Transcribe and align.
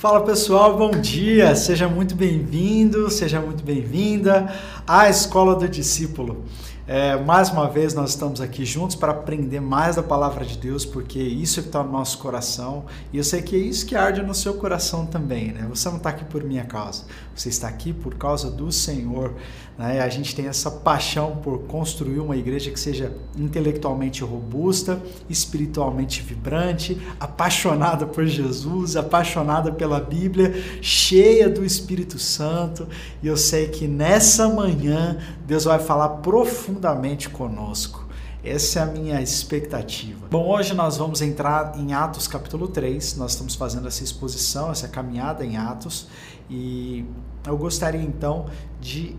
Fala 0.00 0.22
pessoal, 0.22 0.78
bom 0.78 0.92
dia! 0.92 1.54
Seja 1.54 1.86
muito 1.86 2.14
bem-vindo, 2.14 3.10
seja 3.10 3.38
muito 3.38 3.62
bem-vinda 3.62 4.50
à 4.86 5.10
Escola 5.10 5.54
do 5.54 5.68
Discípulo. 5.68 6.42
É, 6.86 7.22
mais 7.22 7.50
uma 7.50 7.68
vez 7.68 7.92
nós 7.92 8.08
estamos 8.08 8.40
aqui 8.40 8.64
juntos 8.64 8.96
para 8.96 9.12
aprender 9.12 9.60
mais 9.60 9.96
da 9.96 10.02
palavra 10.02 10.42
de 10.42 10.56
Deus, 10.56 10.86
porque 10.86 11.18
isso 11.18 11.60
é 11.60 11.62
que 11.62 11.68
está 11.68 11.84
no 11.84 11.92
nosso 11.92 12.16
coração 12.16 12.86
e 13.12 13.18
eu 13.18 13.22
sei 13.22 13.42
que 13.42 13.54
é 13.54 13.58
isso 13.58 13.84
que 13.84 13.94
arde 13.94 14.22
no 14.22 14.34
seu 14.34 14.54
coração 14.54 15.04
também, 15.04 15.52
né? 15.52 15.66
Você 15.68 15.86
não 15.90 15.98
está 15.98 16.08
aqui 16.08 16.24
por 16.24 16.42
minha 16.44 16.64
causa, 16.64 17.04
você 17.36 17.50
está 17.50 17.68
aqui 17.68 17.92
por 17.92 18.14
causa 18.14 18.50
do 18.50 18.72
Senhor. 18.72 19.34
Né? 19.80 20.02
A 20.02 20.10
gente 20.10 20.36
tem 20.36 20.46
essa 20.46 20.70
paixão 20.70 21.36
por 21.36 21.60
construir 21.60 22.18
uma 22.18 22.36
igreja 22.36 22.70
que 22.70 22.78
seja 22.78 23.16
intelectualmente 23.34 24.22
robusta, 24.22 25.02
espiritualmente 25.26 26.20
vibrante, 26.20 27.00
apaixonada 27.18 28.04
por 28.04 28.26
Jesus, 28.26 28.94
apaixonada 28.94 29.72
pela 29.72 29.98
Bíblia, 29.98 30.52
cheia 30.82 31.48
do 31.48 31.64
Espírito 31.64 32.18
Santo. 32.18 32.86
E 33.22 33.26
eu 33.26 33.38
sei 33.38 33.68
que 33.68 33.88
nessa 33.88 34.50
manhã 34.50 35.16
Deus 35.46 35.64
vai 35.64 35.78
falar 35.78 36.10
profundamente 36.18 37.30
conosco. 37.30 38.06
Essa 38.44 38.80
é 38.80 38.82
a 38.82 38.86
minha 38.86 39.22
expectativa. 39.22 40.26
Bom, 40.30 40.46
hoje 40.46 40.74
nós 40.74 40.98
vamos 40.98 41.22
entrar 41.22 41.72
em 41.78 41.94
Atos 41.94 42.28
capítulo 42.28 42.68
3. 42.68 43.16
Nós 43.16 43.32
estamos 43.32 43.54
fazendo 43.54 43.88
essa 43.88 44.04
exposição, 44.04 44.70
essa 44.70 44.88
caminhada 44.88 45.42
em 45.42 45.56
Atos. 45.56 46.06
E 46.50 47.02
eu 47.46 47.56
gostaria 47.56 48.02
então 48.02 48.44
de 48.78 49.16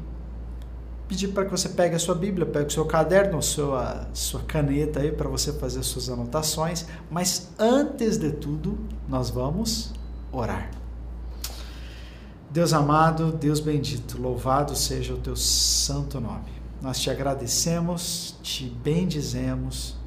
pedir 1.12 1.28
para 1.28 1.44
que 1.44 1.52
você 1.52 1.68
pegue 1.68 1.94
a 1.94 2.00
sua 2.00 2.16
Bíblia, 2.16 2.46
pegue 2.46 2.68
o 2.68 2.72
seu 2.72 2.86
caderno, 2.86 3.38
a 3.38 3.42
sua, 3.42 4.08
sua 4.14 4.40
caneta 4.44 5.02
aí 5.02 5.12
para 5.12 5.28
você 5.28 5.52
fazer 5.52 5.84
suas 5.84 6.08
anotações. 6.08 6.86
Mas 7.10 7.50
antes 7.60 8.18
de 8.18 8.32
tudo, 8.32 8.80
nós 9.10 9.30
vamos 9.30 9.94
orar. 10.32 10.72
Deus 12.50 12.72
amado, 12.72 13.30
Deus 13.34 13.60
bendito, 13.60 14.22
louvado 14.22 14.74
seja 14.74 15.14
o 15.14 15.18
teu 15.18 15.36
santo 15.36 16.22
nome. 16.22 16.50
Nós 16.82 16.98
te 16.98 17.10
agradecemos, 17.10 18.38
te 18.42 18.70
bendizemos 18.70 19.98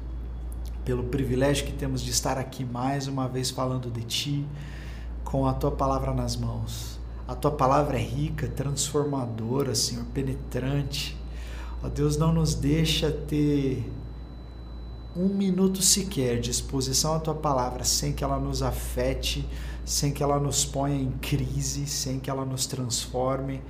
pelo 0.83 1.03
privilégio 1.03 1.67
que 1.67 1.73
temos 1.73 2.01
de 2.01 2.09
estar 2.09 2.39
aqui 2.39 2.65
mais 2.65 3.07
uma 3.07 3.27
vez 3.27 3.51
falando 3.51 3.91
de 3.91 4.01
ti, 4.01 4.47
com 5.23 5.45
a 5.45 5.53
tua 5.53 5.71
palavra 5.71 6.15
nas 6.15 6.35
mãos. 6.35 6.94
A 7.27 7.33
tua 7.33 7.51
palavra 7.51 7.97
é 7.97 8.03
rica, 8.03 8.47
transformadora, 8.47 9.73
Senhor, 9.73 10.05
penetrante. 10.13 11.17
Ó 11.83 11.89
Deus, 11.89 12.17
não 12.17 12.31
nos 12.31 12.53
deixa 12.53 13.11
ter 13.11 13.91
um 15.15 15.27
minuto 15.29 15.81
sequer 15.81 16.39
de 16.39 16.51
exposição 16.51 17.15
à 17.15 17.19
tua 17.19 17.33
palavra 17.33 17.83
sem 17.83 18.13
que 18.13 18.23
ela 18.23 18.37
nos 18.37 18.61
afete, 18.61 19.47
sem 19.85 20.11
que 20.11 20.21
ela 20.21 20.39
nos 20.39 20.65
ponha 20.65 20.95
em 20.95 21.11
crise, 21.11 21.87
sem 21.87 22.19
que 22.19 22.29
ela 22.29 22.45
nos 22.45 22.67
transforme 22.67 23.61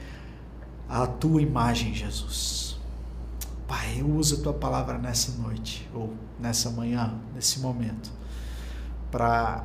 à 0.90 1.06
tua 1.08 1.42
imagem, 1.42 1.94
Jesus. 1.94 2.78
Pai, 3.68 4.04
usa 4.04 4.38
a 4.38 4.44
tua 4.44 4.54
palavra 4.54 4.98
nessa 4.98 5.32
noite, 5.42 5.90
ou 5.94 6.14
nessa 6.40 6.70
manhã, 6.70 7.20
nesse 7.34 7.60
momento, 7.60 8.12
para 9.10 9.64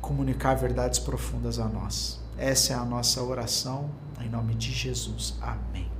comunicar 0.00 0.54
verdades 0.54 0.98
profundas 0.98 1.58
a 1.58 1.68
nós. 1.68 2.20
Essa 2.38 2.74
é 2.74 2.76
a 2.76 2.84
nossa 2.84 3.20
oração, 3.20 3.90
em 4.24 4.28
nome 4.28 4.54
de 4.54 4.70
Jesus. 4.70 5.36
Amém. 5.42 5.90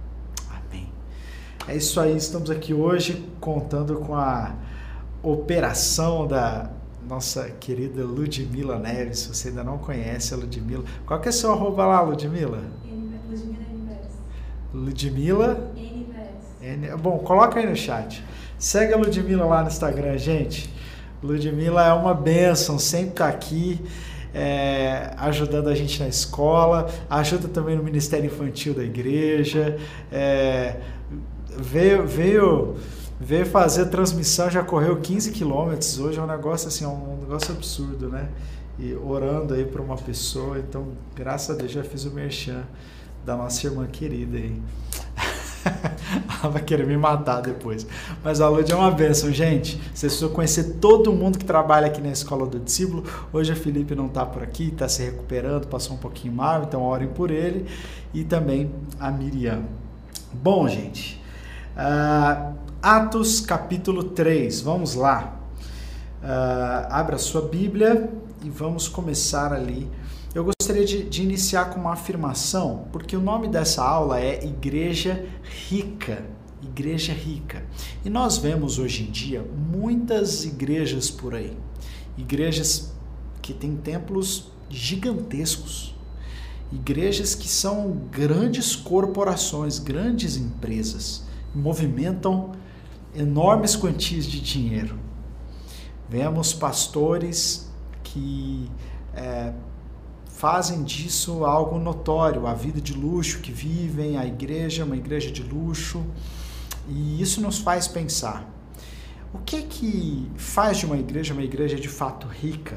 Amém. 0.48 0.88
É 1.66 1.74
isso 1.74 1.98
aí, 1.98 2.16
estamos 2.16 2.48
aqui 2.48 2.72
hoje 2.72 3.28
contando 3.40 3.96
com 3.96 4.14
a 4.14 4.54
operação 5.20 6.28
da 6.28 6.70
nossa 7.08 7.50
querida 7.50 8.04
Ludmila 8.04 8.78
Neves. 8.78 9.18
Se 9.18 9.28
você 9.34 9.48
ainda 9.48 9.64
não 9.64 9.78
conhece 9.78 10.32
a 10.32 10.36
Ludmila, 10.36 10.84
qual 11.04 11.20
que 11.20 11.28
é 11.28 11.32
seu 11.32 11.50
arroba 11.50 11.84
lá, 11.84 12.02
Ludmila? 12.02 12.62
Ludmila 12.84 13.64
N. 13.72 13.98
Ludmila. 14.72 15.72
Bom, 17.02 17.18
coloca 17.18 17.58
aí 17.58 17.68
no 17.68 17.74
chat. 17.74 18.24
Segue 18.56 18.94
a 18.94 18.96
Ludmilla 18.96 19.44
lá 19.44 19.62
no 19.62 19.68
Instagram, 19.68 20.16
gente. 20.18 20.72
Ludmilla 21.20 21.84
é 21.84 21.92
uma 21.92 22.14
benção, 22.14 22.78
sempre 22.78 23.10
está 23.10 23.26
aqui 23.26 23.84
é, 24.38 25.14
ajudando 25.16 25.66
a 25.66 25.74
gente 25.74 25.98
na 25.98 26.06
escola, 26.06 26.88
ajuda 27.10 27.48
também 27.48 27.74
no 27.74 27.82
Ministério 27.82 28.26
Infantil 28.26 28.72
da 28.72 28.84
igreja. 28.84 29.76
É, 30.12 30.76
veio, 31.56 32.06
veio, 32.06 32.76
veio 33.20 33.44
fazer 33.44 33.86
transmissão, 33.86 34.48
já 34.48 34.62
correu 34.62 35.00
15 35.00 35.32
quilômetros. 35.32 35.98
Hoje 35.98 36.20
é 36.20 36.22
um 36.22 36.26
negócio 36.26 36.68
assim, 36.68 36.86
um 36.86 37.18
negócio 37.20 37.52
absurdo, 37.52 38.08
né? 38.08 38.28
E 38.78 38.94
orando 38.94 39.54
aí 39.54 39.64
para 39.64 39.82
uma 39.82 39.96
pessoa. 39.96 40.56
Então, 40.56 40.86
graças 41.16 41.50
a 41.50 41.58
Deus, 41.58 41.72
já 41.72 41.82
fiz 41.82 42.04
o 42.04 42.12
merchan 42.12 42.62
da 43.26 43.36
nossa 43.36 43.66
irmã 43.66 43.88
querida 43.88 44.36
aí. 44.36 44.62
Vai 46.42 46.62
querer 46.64 46.86
me 46.86 46.96
matar 46.96 47.40
depois. 47.40 47.86
Mas 48.22 48.40
a 48.40 48.48
Lud 48.48 48.70
é 48.70 48.74
uma 48.74 48.90
benção, 48.90 49.32
gente. 49.32 49.76
Vocês 49.76 50.12
precisam 50.12 50.28
conhecer 50.30 50.74
todo 50.80 51.12
mundo 51.12 51.38
que 51.38 51.44
trabalha 51.44 51.86
aqui 51.86 52.00
na 52.00 52.10
Escola 52.10 52.46
do 52.46 52.58
Discípulo. 52.58 53.04
Hoje 53.32 53.52
a 53.52 53.56
Felipe 53.56 53.94
não 53.94 54.06
está 54.06 54.24
por 54.24 54.42
aqui, 54.42 54.68
está 54.68 54.88
se 54.88 55.02
recuperando, 55.02 55.66
passou 55.66 55.96
um 55.96 55.98
pouquinho 55.98 56.34
mal, 56.34 56.62
então 56.62 56.82
orem 56.82 57.08
por 57.08 57.30
ele. 57.30 57.66
E 58.14 58.24
também 58.24 58.70
a 59.00 59.10
Miriam. 59.10 59.62
Bom, 60.32 60.68
gente. 60.68 61.22
Uh, 61.76 62.54
Atos 62.82 63.40
capítulo 63.40 64.04
3, 64.04 64.60
vamos 64.60 64.94
lá. 64.94 65.34
Uh, 66.22 66.86
abra 66.90 67.18
sua 67.18 67.42
Bíblia 67.42 68.08
e 68.44 68.50
vamos 68.50 68.88
começar 68.88 69.52
ali 69.52 69.88
gostaria 70.68 70.84
de, 70.84 71.04
de, 71.04 71.22
iniciar 71.22 71.70
com 71.70 71.80
uma 71.80 71.94
afirmação, 71.94 72.88
porque 72.92 73.16
o 73.16 73.20
nome 73.20 73.48
dessa 73.48 73.82
aula 73.82 74.20
é 74.20 74.44
Igreja 74.44 75.24
Rica. 75.42 76.26
Igreja 76.62 77.14
Rica. 77.14 77.64
E 78.04 78.10
nós 78.10 78.36
vemos 78.36 78.78
hoje 78.78 79.04
em 79.04 79.10
dia 79.10 79.42
muitas 79.42 80.44
igrejas 80.44 81.10
por 81.10 81.34
aí. 81.34 81.56
Igrejas 82.18 82.92
que 83.40 83.54
têm 83.54 83.76
templos 83.76 84.50
gigantescos. 84.68 85.94
Igrejas 86.70 87.34
que 87.34 87.48
são 87.48 88.02
grandes 88.10 88.76
corporações, 88.76 89.78
grandes 89.78 90.36
empresas, 90.36 91.24
movimentam 91.54 92.52
enormes 93.14 93.74
quantias 93.74 94.26
de 94.26 94.38
dinheiro. 94.38 94.98
Vemos 96.10 96.52
pastores 96.52 97.70
que 98.02 98.70
é, 99.14 99.54
fazem 100.38 100.84
disso 100.84 101.44
algo 101.44 101.80
notório, 101.80 102.46
a 102.46 102.54
vida 102.54 102.80
de 102.80 102.92
luxo 102.92 103.40
que 103.40 103.50
vivem, 103.50 104.16
a 104.16 104.24
igreja, 104.24 104.84
uma 104.84 104.96
igreja 104.96 105.32
de 105.32 105.42
luxo. 105.42 106.06
E 106.88 107.20
isso 107.20 107.40
nos 107.40 107.58
faz 107.58 107.88
pensar: 107.88 108.48
o 109.34 109.38
que 109.38 109.56
é 109.56 109.62
que 109.62 110.30
faz 110.36 110.78
de 110.78 110.86
uma 110.86 110.96
igreja 110.96 111.34
uma 111.34 111.42
igreja 111.42 111.76
de 111.76 111.88
fato 111.88 112.28
rica? 112.28 112.76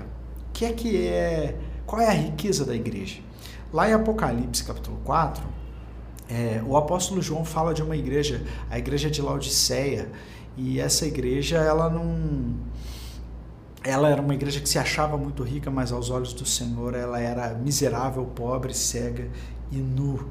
O 0.49 0.53
que 0.53 0.65
é 0.65 0.73
que 0.73 1.07
é, 1.07 1.55
qual 1.85 2.01
é 2.01 2.07
a 2.07 2.13
riqueza 2.13 2.65
da 2.65 2.75
igreja? 2.75 3.19
Lá 3.71 3.87
em 3.87 3.93
Apocalipse, 3.93 4.63
capítulo 4.63 4.97
4, 5.03 5.43
é, 6.29 6.63
o 6.65 6.75
apóstolo 6.75 7.21
João 7.21 7.45
fala 7.45 7.75
de 7.75 7.83
uma 7.83 7.95
igreja, 7.95 8.43
a 8.71 8.79
igreja 8.79 9.09
de 9.09 9.21
Laodiceia, 9.21 10.11
e 10.57 10.79
essa 10.79 11.05
igreja 11.05 11.57
ela 11.57 11.89
não 11.91 12.55
ela 13.83 14.09
era 14.09 14.21
uma 14.21 14.33
igreja 14.33 14.59
que 14.59 14.69
se 14.69 14.77
achava 14.77 15.17
muito 15.17 15.43
rica, 15.43 15.71
mas 15.71 15.91
aos 15.91 16.09
olhos 16.09 16.33
do 16.33 16.45
Senhor 16.45 16.93
ela 16.93 17.19
era 17.19 17.53
miserável, 17.55 18.25
pobre, 18.25 18.73
cega 18.73 19.29
e 19.71 19.77
nu 19.77 20.29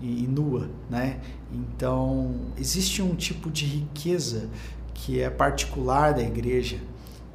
e, 0.00 0.26
nua, 0.26 0.68
né? 0.90 1.20
Então 1.50 2.52
existe 2.56 3.00
um 3.02 3.14
tipo 3.14 3.50
de 3.50 3.64
riqueza 3.64 4.50
que 4.92 5.20
é 5.20 5.30
particular 5.30 6.12
da 6.14 6.22
igreja, 6.22 6.78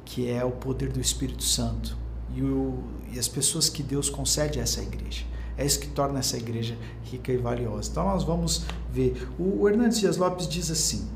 que 0.04 0.30
é 0.30 0.44
o 0.44 0.50
poder 0.50 0.90
do 0.90 1.00
Espírito 1.00 1.42
Santo 1.42 1.96
e, 2.34 2.42
o, 2.42 2.82
e 3.12 3.18
as 3.18 3.28
pessoas 3.28 3.68
que 3.68 3.82
Deus 3.82 4.08
concede 4.08 4.58
a 4.58 4.62
essa 4.62 4.80
igreja. 4.80 5.24
É 5.56 5.66
isso 5.66 5.80
que 5.80 5.88
torna 5.88 6.20
essa 6.20 6.36
igreja 6.36 6.76
rica 7.04 7.30
e 7.32 7.36
valiosa. 7.36 7.90
Então 7.90 8.04
nós 8.04 8.24
vamos 8.24 8.64
ver. 8.90 9.28
O 9.38 9.68
Hernandes 9.68 10.00
Dias 10.00 10.16
Lopes 10.16 10.48
diz 10.48 10.70
assim: 10.70 11.08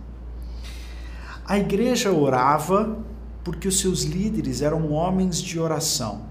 a 1.46 1.58
igreja 1.58 2.12
orava 2.12 2.98
porque 3.46 3.68
os 3.68 3.78
seus 3.78 4.02
líderes 4.02 4.60
eram 4.60 4.90
homens 4.90 5.40
de 5.40 5.56
oração. 5.60 6.22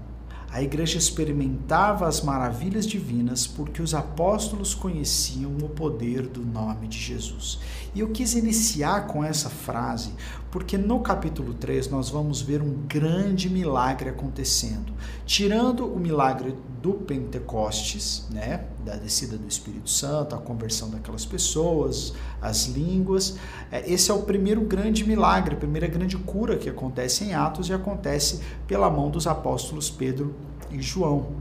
A 0.52 0.62
igreja 0.62 0.98
experimentava 0.98 2.06
as 2.06 2.20
maravilhas 2.20 2.86
divinas 2.86 3.46
porque 3.46 3.80
os 3.80 3.94
apóstolos 3.94 4.74
conheciam 4.74 5.56
o 5.56 5.68
poder 5.70 6.26
do 6.26 6.44
nome 6.44 6.86
de 6.86 6.98
Jesus. 6.98 7.58
E 7.94 8.00
eu 8.00 8.10
quis 8.10 8.34
iniciar 8.34 9.06
com 9.06 9.24
essa 9.24 9.48
frase 9.48 10.12
porque 10.50 10.76
no 10.76 11.00
capítulo 11.00 11.54
3 11.54 11.88
nós 11.88 12.10
vamos 12.10 12.42
ver 12.42 12.60
um 12.60 12.82
grande 12.86 13.48
milagre 13.48 14.10
acontecendo. 14.10 14.92
Tirando 15.24 15.86
o 15.86 15.98
milagre 15.98 16.54
do 16.82 16.92
Pentecostes, 16.92 18.26
né, 18.30 18.66
da 18.86 18.94
descida 18.94 19.36
do 19.36 19.48
Espírito 19.48 19.90
Santo, 19.90 20.36
a 20.36 20.38
conversão 20.38 20.88
daquelas 20.88 21.26
pessoas, 21.26 22.14
as 22.40 22.66
línguas, 22.66 23.36
é, 23.70 23.92
esse 23.92 24.12
é 24.12 24.14
o 24.14 24.22
primeiro 24.22 24.60
grande 24.60 25.04
milagre, 25.04 25.56
a 25.56 25.58
primeira 25.58 25.88
grande 25.88 26.16
cura 26.16 26.56
que 26.56 26.68
acontece 26.70 27.24
em 27.24 27.34
Atos 27.34 27.68
e 27.68 27.72
acontece 27.72 28.40
pela 28.68 28.88
mão 28.88 29.10
dos 29.10 29.26
apóstolos 29.26 29.90
Pedro 29.90 30.36
e 30.70 30.80
João. 30.80 31.32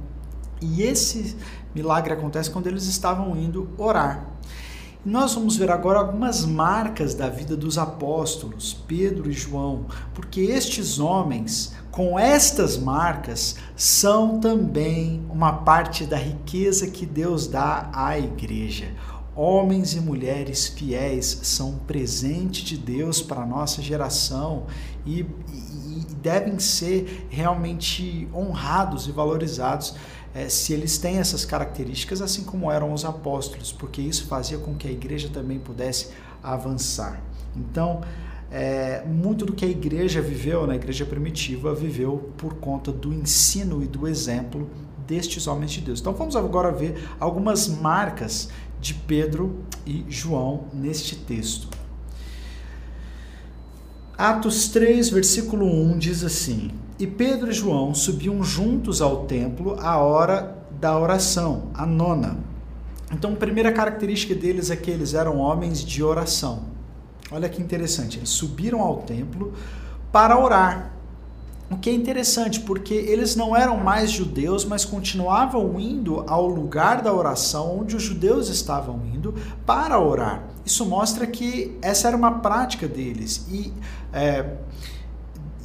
E 0.60 0.82
esse 0.82 1.38
milagre 1.76 2.14
acontece 2.14 2.50
quando 2.50 2.66
eles 2.66 2.86
estavam 2.86 3.38
indo 3.38 3.70
orar. 3.78 4.28
Nós 5.06 5.36
vamos 5.36 5.56
ver 5.56 5.70
agora 5.70 6.00
algumas 6.00 6.44
marcas 6.44 7.14
da 7.14 7.30
vida 7.30 7.56
dos 7.56 7.78
apóstolos, 7.78 8.74
Pedro 8.88 9.30
e 9.30 9.34
João, 9.34 9.86
porque 10.16 10.42
estes 10.42 10.98
homens, 10.98 11.76
com 11.96 12.20
estas 12.20 12.78
marcas, 12.78 13.56
são 13.74 14.38
também 14.42 15.26
uma 15.30 15.54
parte 15.54 16.04
da 16.04 16.18
riqueza 16.18 16.88
que 16.88 17.06
Deus 17.06 17.48
dá 17.48 17.90
à 17.94 18.20
igreja. 18.20 18.94
Homens 19.34 19.94
e 19.94 20.02
mulheres 20.02 20.68
fiéis 20.68 21.40
são 21.44 21.70
um 21.70 21.78
presente 21.78 22.66
de 22.66 22.78
Deus 22.78 23.22
para 23.22 23.44
a 23.44 23.46
nossa 23.46 23.82
geração 23.82 24.66
e, 25.06 25.22
e, 25.22 26.02
e 26.02 26.06
devem 26.22 26.60
ser 26.60 27.28
realmente 27.30 28.28
honrados 28.36 29.08
e 29.08 29.14
valorizados 29.14 29.96
é, 30.34 30.50
se 30.50 30.74
eles 30.74 30.98
têm 30.98 31.20
essas 31.20 31.46
características, 31.46 32.22
assim 32.22 32.44
como 32.44 32.70
eram 32.70 32.92
os 32.92 33.06
apóstolos, 33.06 33.72
porque 33.72 34.02
isso 34.02 34.28
fazia 34.28 34.58
com 34.58 34.76
que 34.76 34.86
a 34.86 34.92
igreja 34.92 35.30
também 35.30 35.60
pudesse 35.60 36.10
avançar. 36.44 37.22
Então, 37.56 38.02
é, 38.52 39.04
muito 39.06 39.46
do 39.46 39.54
que 39.54 39.66
a 39.66 39.68
igreja 39.68 40.22
viveu 40.22 40.66
na 40.66 40.76
igreja 40.76 41.06
primitiva 41.06 41.74
viveu 41.74 42.32
por 42.38 42.56
conta 42.56 42.92
do 42.92 43.14
ensino 43.14 43.84
e 43.84 43.88
do 43.88 44.08
exemplo 44.08 44.70
destes 45.08 45.48
homens 45.48 45.72
de 45.72 45.82
Deus. 45.82 46.00
Então 46.00 46.14
vamos 46.14 46.36
agora 46.36 46.72
ver 46.72 47.10
algumas 47.20 47.68
marcas 47.68 48.50
de 48.80 48.94
Pedro 48.94 49.64
e 49.86 50.06
João 50.10 50.66
neste 50.74 51.16
texto. 51.16 51.68
Atos 54.18 54.70
3, 54.70 55.10
versículo 55.10 55.66
1 55.66 55.98
diz 55.98 56.24
assim: 56.24 56.72
E 56.98 57.06
Pedro 57.06 57.52
e 57.52 57.54
João 57.54 57.94
subiam 57.94 58.42
juntos 58.44 59.02
ao 59.02 59.26
templo 59.26 59.78
à 59.80 59.98
hora 59.98 60.56
da 60.80 60.98
oração, 60.98 61.70
a 61.74 61.86
nona. 61.86 62.38
Então, 63.12 63.34
a 63.34 63.36
primeira 63.36 63.72
característica 63.72 64.34
deles 64.34 64.72
é 64.72 64.76
que 64.76 64.90
eles 64.90 65.14
eram 65.14 65.38
homens 65.40 65.84
de 65.84 66.04
oração. 66.04 66.75
Olha 67.36 67.50
que 67.50 67.62
interessante, 67.62 68.18
eles 68.18 68.30
subiram 68.30 68.80
ao 68.80 69.02
templo 69.02 69.54
para 70.10 70.40
orar. 70.40 70.94
O 71.70 71.76
que 71.76 71.90
é 71.90 71.94
interessante, 71.94 72.62
porque 72.62 72.94
eles 72.94 73.36
não 73.36 73.54
eram 73.54 73.76
mais 73.76 74.10
judeus, 74.10 74.64
mas 74.64 74.86
continuavam 74.86 75.78
indo 75.78 76.24
ao 76.28 76.48
lugar 76.48 77.02
da 77.02 77.12
oração 77.12 77.80
onde 77.80 77.94
os 77.94 78.04
judeus 78.04 78.48
estavam 78.48 79.02
indo 79.14 79.36
para 79.66 80.00
orar. 80.00 80.48
Isso 80.66 80.86
mostra 80.86 81.28
que 81.28 81.78
essa 81.82 82.08
era 82.08 82.16
uma 82.16 82.40
prática 82.40 82.88
deles 82.88 83.46
e, 83.52 83.74
é, 84.14 84.54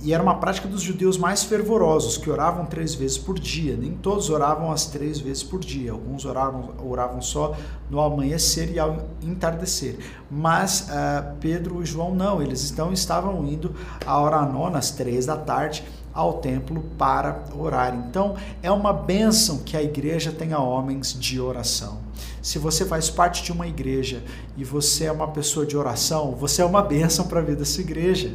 e 0.03 0.15
era 0.15 0.23
uma 0.23 0.37
prática 0.37 0.67
dos 0.67 0.81
judeus 0.81 1.19
mais 1.19 1.43
fervorosos, 1.43 2.17
que 2.17 2.31
oravam 2.31 2.65
três 2.65 2.95
vezes 2.95 3.19
por 3.19 3.39
dia. 3.39 3.77
Nem 3.77 3.93
todos 3.93 4.31
oravam 4.31 4.73
as 4.73 4.87
três 4.87 5.19
vezes 5.19 5.43
por 5.43 5.61
dia, 5.61 5.93
alguns 5.93 6.25
oravam, 6.25 6.71
oravam 6.83 7.21
só 7.21 7.55
no 7.91 8.01
amanhecer 8.01 8.73
e 8.73 8.79
ao 8.79 9.09
entardecer. 9.23 9.99
Mas 10.31 10.89
uh, 10.89 11.37
Pedro 11.39 11.83
e 11.83 11.87
João 11.87 12.15
não, 12.15 12.41
eles 12.41 12.71
então 12.71 12.93
estavam 12.93 13.47
indo 13.47 13.75
à 14.07 14.19
hora 14.19 14.41
nona, 14.43 14.79
às 14.79 14.91
três 14.91 15.27
da 15.27 15.37
tarde, 15.37 15.85
ao 16.15 16.35
templo 16.35 16.83
para 16.97 17.45
orar. 17.55 17.95
Então 17.95 18.37
é 18.63 18.71
uma 18.71 18.95
bênção 18.95 19.59
que 19.59 19.77
a 19.77 19.83
igreja 19.83 20.33
tenha 20.33 20.59
homens 20.59 21.13
de 21.13 21.39
oração. 21.39 21.99
Se 22.41 22.59
você 22.59 22.87
faz 22.87 23.11
parte 23.11 23.43
de 23.43 23.53
uma 23.53 23.67
igreja 23.67 24.25
e 24.57 24.65
você 24.65 25.05
é 25.05 25.13
uma 25.13 25.29
pessoa 25.29 25.67
de 25.67 25.77
oração, 25.77 26.35
você 26.35 26.63
é 26.63 26.65
uma 26.65 26.83
bênção 26.83 27.27
para 27.27 27.41
a 27.41 27.43
vida 27.43 27.59
dessa 27.59 27.83
igreja 27.83 28.35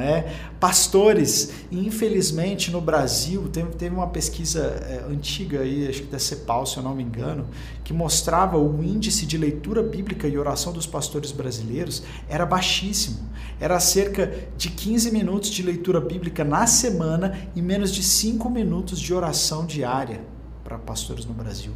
é? 0.00 0.34
Pastores, 0.58 1.52
infelizmente 1.70 2.70
no 2.70 2.80
Brasil, 2.80 3.48
teve, 3.76 3.94
uma 3.94 4.06
pesquisa 4.06 4.60
é, 4.60 5.04
antiga 5.10 5.60
aí, 5.60 5.86
acho 5.86 6.02
que 6.02 6.06
da 6.06 6.18
CEPAL, 6.18 6.64
se 6.64 6.78
eu 6.78 6.82
não 6.82 6.94
me 6.94 7.02
engano, 7.02 7.46
que 7.84 7.92
mostrava 7.92 8.56
o 8.56 8.82
índice 8.82 9.26
de 9.26 9.36
leitura 9.36 9.82
bíblica 9.82 10.26
e 10.26 10.38
oração 10.38 10.72
dos 10.72 10.86
pastores 10.86 11.30
brasileiros 11.30 12.02
era 12.28 12.46
baixíssimo. 12.46 13.30
Era 13.60 13.78
cerca 13.80 14.32
de 14.56 14.70
15 14.70 15.10
minutos 15.10 15.50
de 15.50 15.62
leitura 15.62 16.00
bíblica 16.00 16.42
na 16.42 16.66
semana 16.66 17.48
e 17.54 17.60
menos 17.60 17.92
de 17.92 18.02
5 18.02 18.48
minutos 18.48 18.98
de 18.98 19.12
oração 19.12 19.66
diária 19.66 20.22
para 20.64 20.78
pastores 20.78 21.26
no 21.26 21.34
Brasil 21.34 21.72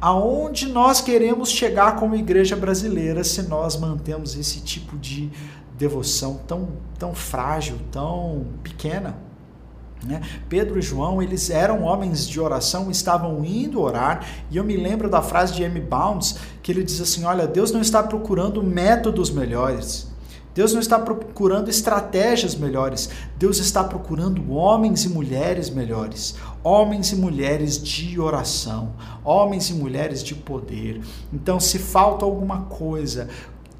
aonde 0.00 0.68
nós 0.68 1.00
queremos 1.00 1.50
chegar 1.50 1.96
como 1.96 2.14
igreja 2.14 2.54
brasileira 2.54 3.24
se 3.24 3.42
nós 3.42 3.76
mantemos 3.76 4.36
esse 4.36 4.60
tipo 4.60 4.96
de 4.96 5.30
devoção 5.78 6.40
tão, 6.46 6.68
tão 6.98 7.14
frágil, 7.14 7.76
tão 7.90 8.46
pequena. 8.62 9.16
Né? 10.04 10.20
Pedro 10.48 10.78
e 10.78 10.82
João, 10.82 11.22
eles 11.22 11.50
eram 11.50 11.82
homens 11.82 12.28
de 12.28 12.40
oração, 12.40 12.90
estavam 12.90 13.44
indo 13.44 13.80
orar, 13.80 14.24
e 14.50 14.56
eu 14.56 14.64
me 14.64 14.76
lembro 14.76 15.08
da 15.08 15.22
frase 15.22 15.54
de 15.54 15.62
M. 15.62 15.80
Bounds, 15.80 16.36
que 16.62 16.70
ele 16.70 16.84
diz 16.84 17.00
assim: 17.00 17.24
Olha, 17.24 17.46
Deus 17.46 17.72
não 17.72 17.80
está 17.80 18.02
procurando 18.02 18.62
métodos 18.62 19.30
melhores, 19.30 20.08
Deus 20.54 20.72
não 20.72 20.80
está 20.80 20.98
procurando 20.98 21.68
estratégias 21.68 22.54
melhores, 22.54 23.10
Deus 23.36 23.58
está 23.58 23.82
procurando 23.82 24.52
homens 24.52 25.04
e 25.04 25.08
mulheres 25.08 25.70
melhores, 25.70 26.36
homens 26.62 27.12
e 27.12 27.16
mulheres 27.16 27.80
de 27.80 28.20
oração, 28.20 28.92
homens 29.24 29.70
e 29.70 29.74
mulheres 29.74 30.22
de 30.22 30.34
poder. 30.34 31.00
Então, 31.32 31.58
se 31.58 31.78
falta 31.78 32.24
alguma 32.24 32.62
coisa, 32.62 33.28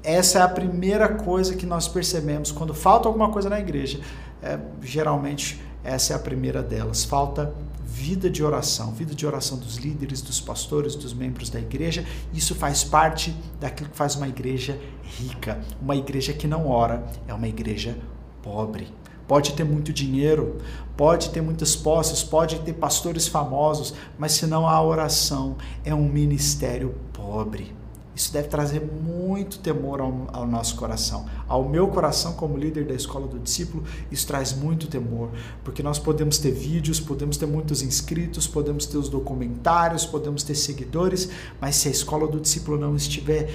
essa 0.03 0.39
é 0.39 0.41
a 0.41 0.47
primeira 0.47 1.09
coisa 1.09 1.55
que 1.55 1.65
nós 1.65 1.87
percebemos 1.87 2.51
quando 2.51 2.73
falta 2.73 3.07
alguma 3.07 3.29
coisa 3.29 3.49
na 3.49 3.59
igreja. 3.59 3.99
É, 4.41 4.57
geralmente, 4.81 5.61
essa 5.83 6.13
é 6.13 6.15
a 6.15 6.19
primeira 6.19 6.63
delas. 6.63 7.03
Falta 7.03 7.53
vida 7.83 8.29
de 8.29 8.43
oração, 8.43 8.93
vida 8.93 9.13
de 9.13 9.25
oração 9.25 9.57
dos 9.57 9.75
líderes, 9.75 10.21
dos 10.21 10.39
pastores, 10.39 10.95
dos 10.95 11.13
membros 11.13 11.49
da 11.49 11.59
igreja. 11.59 12.05
Isso 12.33 12.55
faz 12.55 12.83
parte 12.83 13.35
daquilo 13.59 13.89
que 13.89 13.97
faz 13.97 14.15
uma 14.15 14.27
igreja 14.27 14.79
rica. 15.03 15.59
Uma 15.81 15.95
igreja 15.95 16.31
que 16.31 16.47
não 16.47 16.67
ora 16.67 17.03
é 17.27 17.33
uma 17.33 17.47
igreja 17.47 17.97
pobre. 18.41 18.87
Pode 19.27 19.53
ter 19.53 19.63
muito 19.63 19.91
dinheiro, 19.91 20.57
pode 20.97 21.29
ter 21.29 21.41
muitas 21.41 21.75
posses, 21.75 22.23
pode 22.23 22.59
ter 22.61 22.73
pastores 22.73 23.27
famosos, 23.27 23.93
mas 24.17 24.31
se 24.31 24.47
não 24.47 24.67
há 24.67 24.81
oração, 24.81 25.57
é 25.83 25.93
um 25.93 26.07
ministério 26.07 26.95
pobre. 27.13 27.78
Isso 28.19 28.33
deve 28.33 28.49
trazer 28.49 28.81
muito 28.81 29.59
temor 29.59 30.01
ao, 30.01 30.27
ao, 30.33 30.45
nosso 30.45 30.75
coração. 30.75 31.25
Ao 31.47 31.63
meu 31.63 31.87
coração, 31.87 32.33
como 32.33 32.57
líder 32.57 32.85
da 32.85 32.93
escola 32.93 33.25
do 33.25 33.39
discípulo, 33.39 33.81
isso 34.11 34.27
traz 34.27 34.51
muito 34.51 34.87
temor, 34.87 35.31
porque 35.63 35.81
nós 35.81 35.97
podemos 35.97 36.37
ter 36.37 36.51
vídeos, 36.51 36.99
podemos 36.99 37.37
ter 37.37 37.45
muitos 37.45 37.81
inscritos, 37.81 38.45
podemos 38.45 38.85
ter 38.85 38.97
os 38.97 39.07
documentários, 39.07 40.05
podemos 40.05 40.43
ter 40.43 40.55
seguidores, 40.55 41.29
mas 41.61 41.77
se 41.77 41.87
a 41.87 41.91
escola 41.91 42.27
do 42.27 42.41
discípulo 42.41 42.77
não 42.77 42.93
estiver 42.93 43.49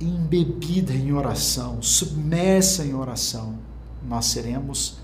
embebida 0.00 0.92
em 0.92 1.12
oração, 1.12 1.82
submersa 1.82 2.84
em 2.84 2.94
oração, 2.94 3.58
nós 4.06 4.26
seremos 4.26 4.98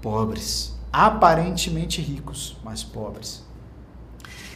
pobres, 0.00 0.76
aparentemente 0.92 2.00
ricos, 2.00 2.56
mas 2.62 2.84
pobres. 2.84 3.42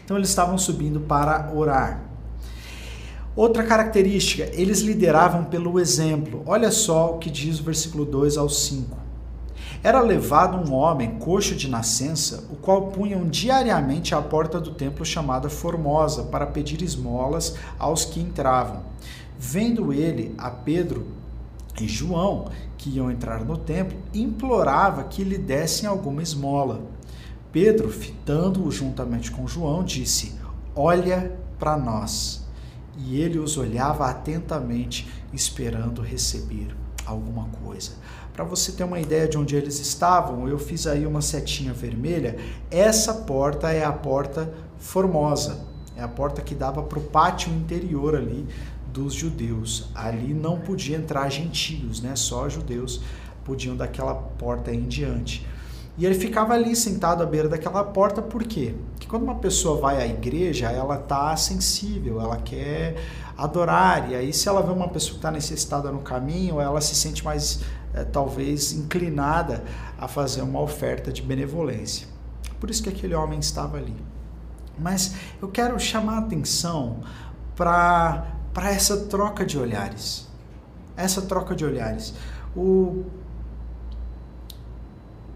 Então 0.05 0.17
eles 0.17 0.29
estavam 0.29 0.57
subindo 0.57 1.01
para 1.01 1.53
orar. 1.53 2.10
Outra 3.37 3.63
característica, 3.63 4.51
eles 4.53 4.81
lideravam 4.81 5.45
pelo 5.45 5.79
exemplo. 5.79 6.43
Olha 6.47 6.73
só 6.73 7.15
o 7.15 7.19
que 7.19 7.31
diz 7.31 7.61
o 7.61 7.63
versículo 7.63 8.05
2 8.05 8.37
ao 8.37 8.49
5. 8.49 8.99
Era 9.85 10.01
levado 10.01 10.59
um 10.59 10.75
homem 10.75 11.17
coxo 11.17 11.55
de 11.55 11.69
nascença, 11.69 12.45
o 12.51 12.57
qual 12.57 12.89
punham 12.89 13.29
diariamente 13.29 14.17
à 14.17 14.21
porta 14.21 14.61
do 14.61 14.73
templo 14.73 15.05
chamada 15.05 15.49
Formosa, 15.49 16.25
para 16.25 16.45
pedir 16.45 16.83
esmolas 16.83 17.55
aos 17.79 18.05
que 18.05 18.21
entravam. 18.21 18.83
Vendo 19.39 19.93
ele 19.93 20.35
a 20.37 20.51
Pedro 20.51 21.07
e 21.81 21.87
João, 21.87 22.51
que 22.77 22.91
iam 22.91 23.13
entrar 23.13 23.45
no 23.45 23.57
templo, 23.57 23.97
implorava 24.13 25.05
que 25.05 25.23
lhe 25.23 25.39
dessem 25.39 25.89
alguma 25.89 26.21
esmola. 26.21 26.83
Pedro, 27.53 27.91
fitando-o 27.91 28.71
juntamente 28.73 29.31
com 29.31 29.47
João, 29.47 29.85
disse: 29.85 30.35
Olha 30.75 31.33
para 31.59 31.77
nós 31.77 32.40
e 33.05 33.21
ele 33.21 33.39
os 33.39 33.57
olhava 33.57 34.07
atentamente, 34.07 35.09
esperando 35.33 36.03
receber 36.03 36.75
alguma 37.07 37.45
coisa. 37.65 37.93
Para 38.33 38.45
você 38.45 38.73
ter 38.73 38.85
uma 38.85 39.01
ideia 39.01 39.29
de 39.29 39.37
onde 39.37 39.57
eles 39.57 39.79
estavam, 39.81 40.49
eu 40.49 40.59
fiz 40.59 40.87
aí 40.87 41.07
uma 41.07 41.21
setinha 41.21 41.73
vermelha. 41.73 42.39
Essa 42.71 43.13
porta 43.13 43.71
é 43.71 43.85
a 43.85 43.93
porta 43.93 44.53
formosa, 44.79 45.67
é 45.97 46.03
a 46.03 46.09
porta 46.09 46.41
que 46.41 46.55
dava 46.55 46.83
para 46.83 46.99
o 46.99 47.03
pátio 47.03 47.53
interior 47.53 48.15
ali 48.17 48.47
dos 48.93 49.15
judeus. 49.15 49.91
Ali 49.95 50.33
não 50.33 50.59
podia 50.59 50.97
entrar 50.97 51.29
gentios, 51.29 52.01
né? 52.01 52.17
Só 52.17 52.49
judeus 52.49 53.01
podiam 53.45 53.77
daquela 53.77 54.15
porta 54.15 54.73
em 54.73 54.87
diante. 54.87 55.47
E 55.99 56.07
ele 56.07 56.15
ficava 56.15 56.55
ali 56.55 56.75
sentado 56.75 57.23
à 57.23 57.27
beira 57.27 57.49
daquela 57.49 57.85
porta, 57.85 58.23
por 58.23 58.45
quê? 58.45 58.75
Quando 59.11 59.25
uma 59.25 59.35
pessoa 59.35 59.81
vai 59.81 60.01
à 60.01 60.07
igreja, 60.07 60.71
ela 60.71 60.95
está 60.95 61.37
sensível, 61.37 62.21
ela 62.21 62.37
quer 62.37 62.95
adorar, 63.37 64.09
e 64.09 64.15
aí 64.15 64.33
se 64.33 64.49
ela 64.49 64.63
vê 64.63 64.71
uma 64.71 64.87
pessoa 64.87 65.15
que 65.15 65.19
está 65.19 65.33
necessitada 65.33 65.91
no 65.91 65.99
caminho, 65.99 66.61
ela 66.61 66.81
se 66.81 66.95
sente 66.95 67.25
mais, 67.25 67.61
é, 67.93 68.05
talvez, 68.05 68.73
inclinada 68.73 69.65
a 69.99 70.07
fazer 70.07 70.43
uma 70.43 70.61
oferta 70.61 71.13
de 71.13 71.23
benevolência. 71.23 72.07
Por 72.61 72.71
isso 72.71 72.85
que 72.85 72.89
aquele 72.89 73.13
homem 73.13 73.41
estava 73.41 73.79
ali. 73.79 73.97
Mas 74.79 75.17
eu 75.43 75.49
quero 75.49 75.77
chamar 75.81 76.15
a 76.15 76.19
atenção 76.19 77.01
para 77.57 78.25
essa 78.63 79.07
troca 79.07 79.45
de 79.45 79.59
olhares. 79.59 80.29
Essa 80.97 81.21
troca 81.21 81.57
de 81.57 81.65
olhares. 81.65 82.15
O... 82.55 83.05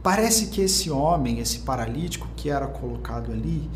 Parece 0.05 0.49
que 0.49 0.61
esse 0.61 0.91
homem, 0.91 1.39
esse 1.39 1.61
paralítico 1.61 2.29
que 2.37 2.51
era 2.51 2.67
colocado 2.67 3.33
ali, 3.33 3.71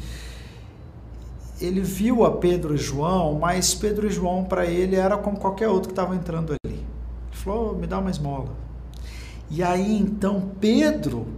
ele 1.59 1.81
viu 1.81 2.23
a 2.23 2.33
Pedro 2.33 2.75
e 2.75 2.77
João, 2.77 3.39
mas 3.39 3.75
Pedro 3.75 4.07
e 4.07 4.11
João 4.11 4.45
para 4.45 4.67
ele 4.67 4.95
era 4.95 5.17
como 5.17 5.39
qualquer 5.39 5.69
outro 5.69 5.89
que 5.89 5.93
estava 5.93 6.15
entrando 6.15 6.53
ali. 6.53 6.75
Ele 6.75 6.87
falou: 7.33 7.75
me 7.75 7.87
dá 7.87 7.99
uma 7.99 8.11
esmola. 8.11 8.51
E 9.49 9.63
aí 9.63 9.99
então 9.99 10.51
Pedro, 10.61 11.29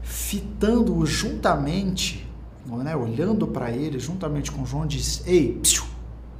fitando-o 0.00 1.04
juntamente, 1.04 2.26
né, 2.64 2.96
olhando 2.96 3.46
para 3.46 3.70
ele 3.70 3.98
juntamente 3.98 4.50
com 4.50 4.64
João, 4.64 4.86
diz: 4.86 5.22
Ei, 5.26 5.58
psiu, 5.60 5.84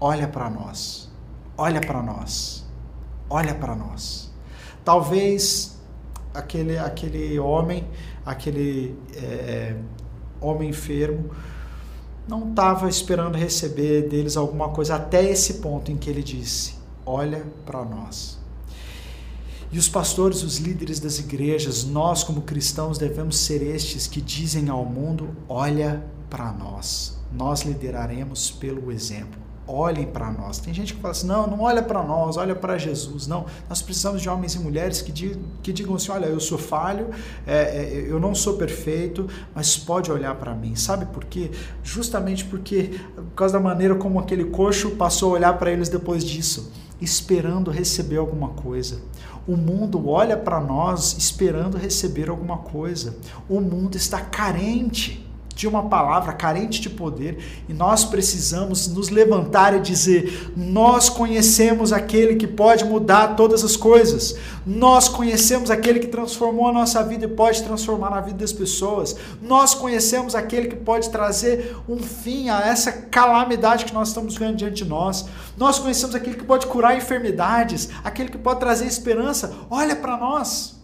olha 0.00 0.26
para 0.26 0.48
nós, 0.48 1.12
olha 1.54 1.82
para 1.82 2.02
nós, 2.02 2.66
olha 3.28 3.54
para 3.54 3.76
nós. 3.76 4.32
Talvez 4.82 5.78
aquele, 6.34 6.78
aquele 6.78 7.38
homem, 7.38 7.86
aquele 8.24 8.96
é, 9.14 9.74
homem 10.40 10.70
enfermo, 10.70 11.30
não 12.28 12.50
estava 12.50 12.88
esperando 12.88 13.36
receber 13.36 14.08
deles 14.08 14.36
alguma 14.36 14.68
coisa 14.68 14.96
até 14.96 15.28
esse 15.28 15.54
ponto 15.54 15.90
em 15.90 15.96
que 15.96 16.08
ele 16.08 16.22
disse: 16.22 16.74
Olha 17.04 17.44
para 17.66 17.84
nós. 17.84 18.38
E 19.72 19.78
os 19.78 19.88
pastores, 19.88 20.42
os 20.42 20.58
líderes 20.58 20.98
das 20.98 21.18
igrejas, 21.18 21.84
nós 21.84 22.24
como 22.24 22.42
cristãos 22.42 22.98
devemos 22.98 23.36
ser 23.36 23.62
estes 23.62 24.06
que 24.06 24.20
dizem 24.20 24.68
ao 24.68 24.84
mundo: 24.84 25.30
Olha 25.48 26.04
para 26.28 26.52
nós. 26.52 27.18
Nós 27.32 27.62
lideraremos 27.62 28.50
pelo 28.50 28.90
exemplo 28.90 29.49
olhem 29.70 30.06
para 30.06 30.30
nós. 30.30 30.58
Tem 30.58 30.72
gente 30.74 30.94
que 30.94 31.00
fala 31.00 31.12
assim: 31.12 31.26
não, 31.26 31.46
não 31.46 31.60
olha 31.60 31.82
para 31.82 32.02
nós, 32.02 32.36
olha 32.36 32.54
para 32.54 32.76
Jesus. 32.76 33.26
Não, 33.26 33.46
nós 33.68 33.80
precisamos 33.80 34.20
de 34.20 34.28
homens 34.28 34.54
e 34.54 34.58
mulheres 34.58 35.00
que 35.00 35.12
digam, 35.12 35.42
que 35.62 35.72
digam 35.72 35.94
assim: 35.94 36.10
olha, 36.10 36.26
eu 36.26 36.40
sou 36.40 36.58
falho, 36.58 37.08
é, 37.46 37.54
é, 37.54 38.06
eu 38.08 38.18
não 38.18 38.34
sou 38.34 38.54
perfeito, 38.54 39.28
mas 39.54 39.76
pode 39.76 40.10
olhar 40.10 40.34
para 40.34 40.54
mim. 40.54 40.74
Sabe 40.76 41.06
por 41.06 41.24
quê? 41.24 41.50
Justamente 41.82 42.44
porque, 42.44 43.00
por 43.14 43.34
causa 43.36 43.54
da 43.54 43.60
maneira 43.60 43.94
como 43.94 44.18
aquele 44.18 44.44
coxo 44.44 44.90
passou 44.92 45.30
a 45.30 45.34
olhar 45.34 45.58
para 45.58 45.70
eles 45.70 45.88
depois 45.88 46.24
disso, 46.24 46.72
esperando 47.00 47.70
receber 47.70 48.16
alguma 48.16 48.50
coisa. 48.50 49.00
O 49.46 49.56
mundo 49.56 50.08
olha 50.08 50.36
para 50.36 50.60
nós 50.60 51.16
esperando 51.16 51.76
receber 51.76 52.28
alguma 52.28 52.58
coisa. 52.58 53.16
O 53.48 53.60
mundo 53.60 53.96
está 53.96 54.20
carente 54.20 55.29
de 55.60 55.68
uma 55.68 55.90
palavra 55.90 56.32
carente 56.32 56.80
de 56.80 56.88
poder 56.88 57.36
e 57.68 57.74
nós 57.74 58.02
precisamos 58.02 58.88
nos 58.88 59.10
levantar 59.10 59.76
e 59.76 59.80
dizer: 59.80 60.50
Nós 60.56 61.10
conhecemos 61.10 61.92
aquele 61.92 62.36
que 62.36 62.46
pode 62.46 62.82
mudar 62.82 63.36
todas 63.36 63.62
as 63.62 63.76
coisas, 63.76 64.36
nós 64.66 65.06
conhecemos 65.06 65.70
aquele 65.70 65.98
que 65.98 66.06
transformou 66.06 66.66
a 66.68 66.72
nossa 66.72 67.02
vida 67.04 67.26
e 67.26 67.28
pode 67.28 67.62
transformar 67.62 68.16
a 68.16 68.22
vida 68.22 68.38
das 68.38 68.54
pessoas, 68.54 69.14
nós 69.42 69.74
conhecemos 69.74 70.34
aquele 70.34 70.66
que 70.66 70.76
pode 70.76 71.10
trazer 71.10 71.76
um 71.86 71.98
fim 71.98 72.48
a 72.48 72.60
essa 72.60 72.90
calamidade 72.90 73.84
que 73.84 73.92
nós 73.92 74.08
estamos 74.08 74.36
vendo 74.36 74.56
diante 74.56 74.82
de 74.82 74.88
nós, 74.88 75.26
nós 75.58 75.78
conhecemos 75.78 76.14
aquele 76.14 76.36
que 76.36 76.44
pode 76.44 76.66
curar 76.68 76.96
enfermidades, 76.96 77.90
aquele 78.02 78.30
que 78.30 78.38
pode 78.38 78.60
trazer 78.60 78.86
esperança. 78.86 79.52
Olha 79.68 79.94
para 79.94 80.16
nós. 80.16 80.80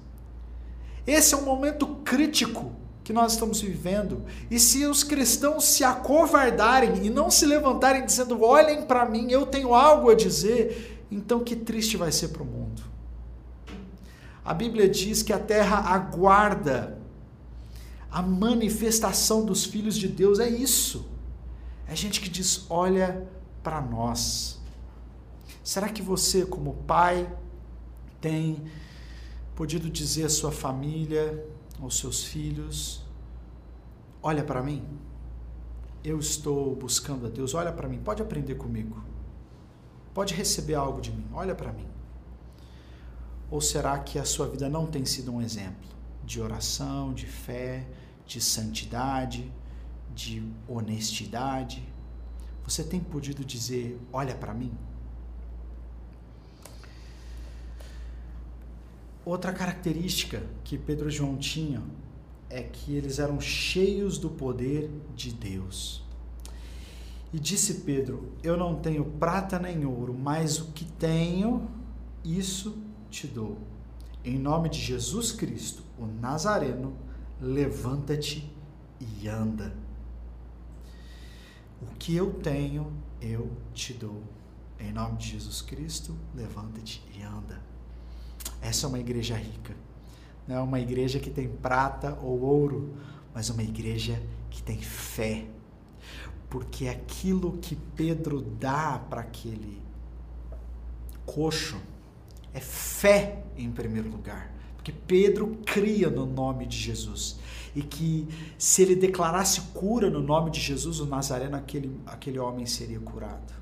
Esse 1.06 1.34
é 1.34 1.38
um 1.38 1.42
momento 1.42 1.86
crítico 2.04 2.72
que 3.06 3.12
nós 3.12 3.34
estamos 3.34 3.60
vivendo. 3.60 4.24
E 4.50 4.58
se 4.58 4.84
os 4.84 5.04
cristãos 5.04 5.62
se 5.62 5.84
acovardarem 5.84 7.06
e 7.06 7.08
não 7.08 7.30
se 7.30 7.46
levantarem 7.46 8.04
dizendo: 8.04 8.42
olhem 8.42 8.82
para 8.82 9.06
mim, 9.06 9.30
eu 9.30 9.46
tenho 9.46 9.72
algo 9.76 10.10
a 10.10 10.14
dizer, 10.16 11.06
então 11.08 11.38
que 11.38 11.54
triste 11.54 11.96
vai 11.96 12.10
ser 12.10 12.28
para 12.28 12.42
o 12.42 12.44
mundo. 12.44 12.82
A 14.44 14.52
Bíblia 14.52 14.88
diz 14.88 15.22
que 15.22 15.32
a 15.32 15.38
terra 15.38 15.78
aguarda 15.78 16.98
a 18.10 18.20
manifestação 18.20 19.46
dos 19.46 19.64
filhos 19.64 19.96
de 19.96 20.08
Deus. 20.08 20.40
É 20.40 20.48
isso. 20.48 21.08
É 21.86 21.94
gente 21.94 22.20
que 22.20 22.28
diz: 22.28 22.66
olha 22.68 23.24
para 23.62 23.80
nós. 23.80 24.60
Será 25.62 25.88
que 25.88 26.02
você, 26.02 26.44
como 26.44 26.74
pai, 26.88 27.32
tem 28.20 28.64
podido 29.54 29.88
dizer 29.88 30.24
à 30.24 30.28
sua 30.28 30.50
família, 30.50 31.46
aos 31.80 31.98
seus 31.98 32.24
filhos: 32.24 33.02
Olha 34.22 34.42
para 34.42 34.62
mim, 34.62 34.84
eu 36.02 36.18
estou 36.18 36.74
buscando 36.74 37.26
a 37.26 37.28
Deus, 37.28 37.54
olha 37.54 37.72
para 37.72 37.88
mim, 37.88 37.98
pode 37.98 38.22
aprender 38.22 38.54
comigo, 38.54 39.02
pode 40.14 40.34
receber 40.34 40.74
algo 40.74 41.00
de 41.00 41.10
mim, 41.10 41.26
olha 41.32 41.54
para 41.54 41.72
mim. 41.72 41.86
Ou 43.50 43.60
será 43.60 43.98
que 43.98 44.18
a 44.18 44.24
sua 44.24 44.48
vida 44.48 44.68
não 44.68 44.86
tem 44.86 45.04
sido 45.04 45.32
um 45.32 45.40
exemplo 45.40 45.88
de 46.24 46.40
oração, 46.40 47.12
de 47.12 47.26
fé, 47.26 47.86
de 48.26 48.40
santidade, 48.40 49.52
de 50.14 50.42
honestidade? 50.68 51.86
Você 52.64 52.82
tem 52.82 52.98
podido 52.98 53.44
dizer: 53.44 54.00
Olha 54.12 54.34
para 54.34 54.52
mim? 54.52 54.72
Outra 59.26 59.52
característica 59.52 60.40
que 60.62 60.78
Pedro 60.78 61.08
e 61.08 61.10
João 61.10 61.36
tinham 61.36 61.82
é 62.48 62.62
que 62.62 62.94
eles 62.94 63.18
eram 63.18 63.40
cheios 63.40 64.18
do 64.18 64.30
poder 64.30 64.88
de 65.16 65.32
Deus. 65.32 66.04
E 67.32 67.40
disse 67.40 67.80
Pedro: 67.80 68.32
Eu 68.40 68.56
não 68.56 68.76
tenho 68.76 69.04
prata 69.04 69.58
nem 69.58 69.84
ouro, 69.84 70.14
mas 70.14 70.60
o 70.60 70.66
que 70.66 70.84
tenho, 70.84 71.68
isso 72.24 72.78
te 73.10 73.26
dou. 73.26 73.58
Em 74.24 74.38
nome 74.38 74.68
de 74.68 74.78
Jesus 74.78 75.32
Cristo, 75.32 75.82
o 75.98 76.06
Nazareno, 76.06 76.96
levanta-te 77.40 78.48
e 79.00 79.26
anda. 79.26 79.76
O 81.82 81.96
que 81.96 82.14
eu 82.14 82.32
tenho, 82.34 82.92
eu 83.20 83.50
te 83.74 83.92
dou. 83.92 84.22
Em 84.78 84.92
nome 84.92 85.16
de 85.16 85.30
Jesus 85.30 85.60
Cristo, 85.62 86.16
levanta-te 86.32 87.02
e 87.18 87.22
anda. 87.24 87.60
Essa 88.60 88.86
é 88.86 88.88
uma 88.88 88.98
igreja 88.98 89.36
rica. 89.36 89.74
Não 90.46 90.56
é 90.56 90.60
uma 90.60 90.80
igreja 90.80 91.18
que 91.18 91.30
tem 91.30 91.48
prata 91.48 92.18
ou 92.22 92.40
ouro, 92.40 92.94
mas 93.34 93.50
uma 93.50 93.62
igreja 93.62 94.22
que 94.50 94.62
tem 94.62 94.80
fé. 94.80 95.46
Porque 96.48 96.88
aquilo 96.88 97.58
que 97.58 97.74
Pedro 97.74 98.40
dá 98.40 98.98
para 99.10 99.22
aquele 99.22 99.82
coxo 101.24 101.76
é 102.54 102.60
fé 102.60 103.42
em 103.56 103.70
primeiro 103.70 104.08
lugar. 104.08 104.52
Porque 104.76 104.92
Pedro 104.92 105.58
cria 105.66 106.08
no 106.08 106.24
nome 106.24 106.64
de 106.64 106.76
Jesus. 106.76 107.38
E 107.74 107.82
que 107.82 108.26
se 108.56 108.82
ele 108.82 108.94
declarasse 108.94 109.60
cura 109.74 110.08
no 110.08 110.22
nome 110.22 110.50
de 110.50 110.60
Jesus, 110.60 111.00
o 111.00 111.06
Nazareno, 111.06 111.56
aquele, 111.56 112.00
aquele 112.06 112.38
homem 112.38 112.64
seria 112.64 113.00
curado. 113.00 113.52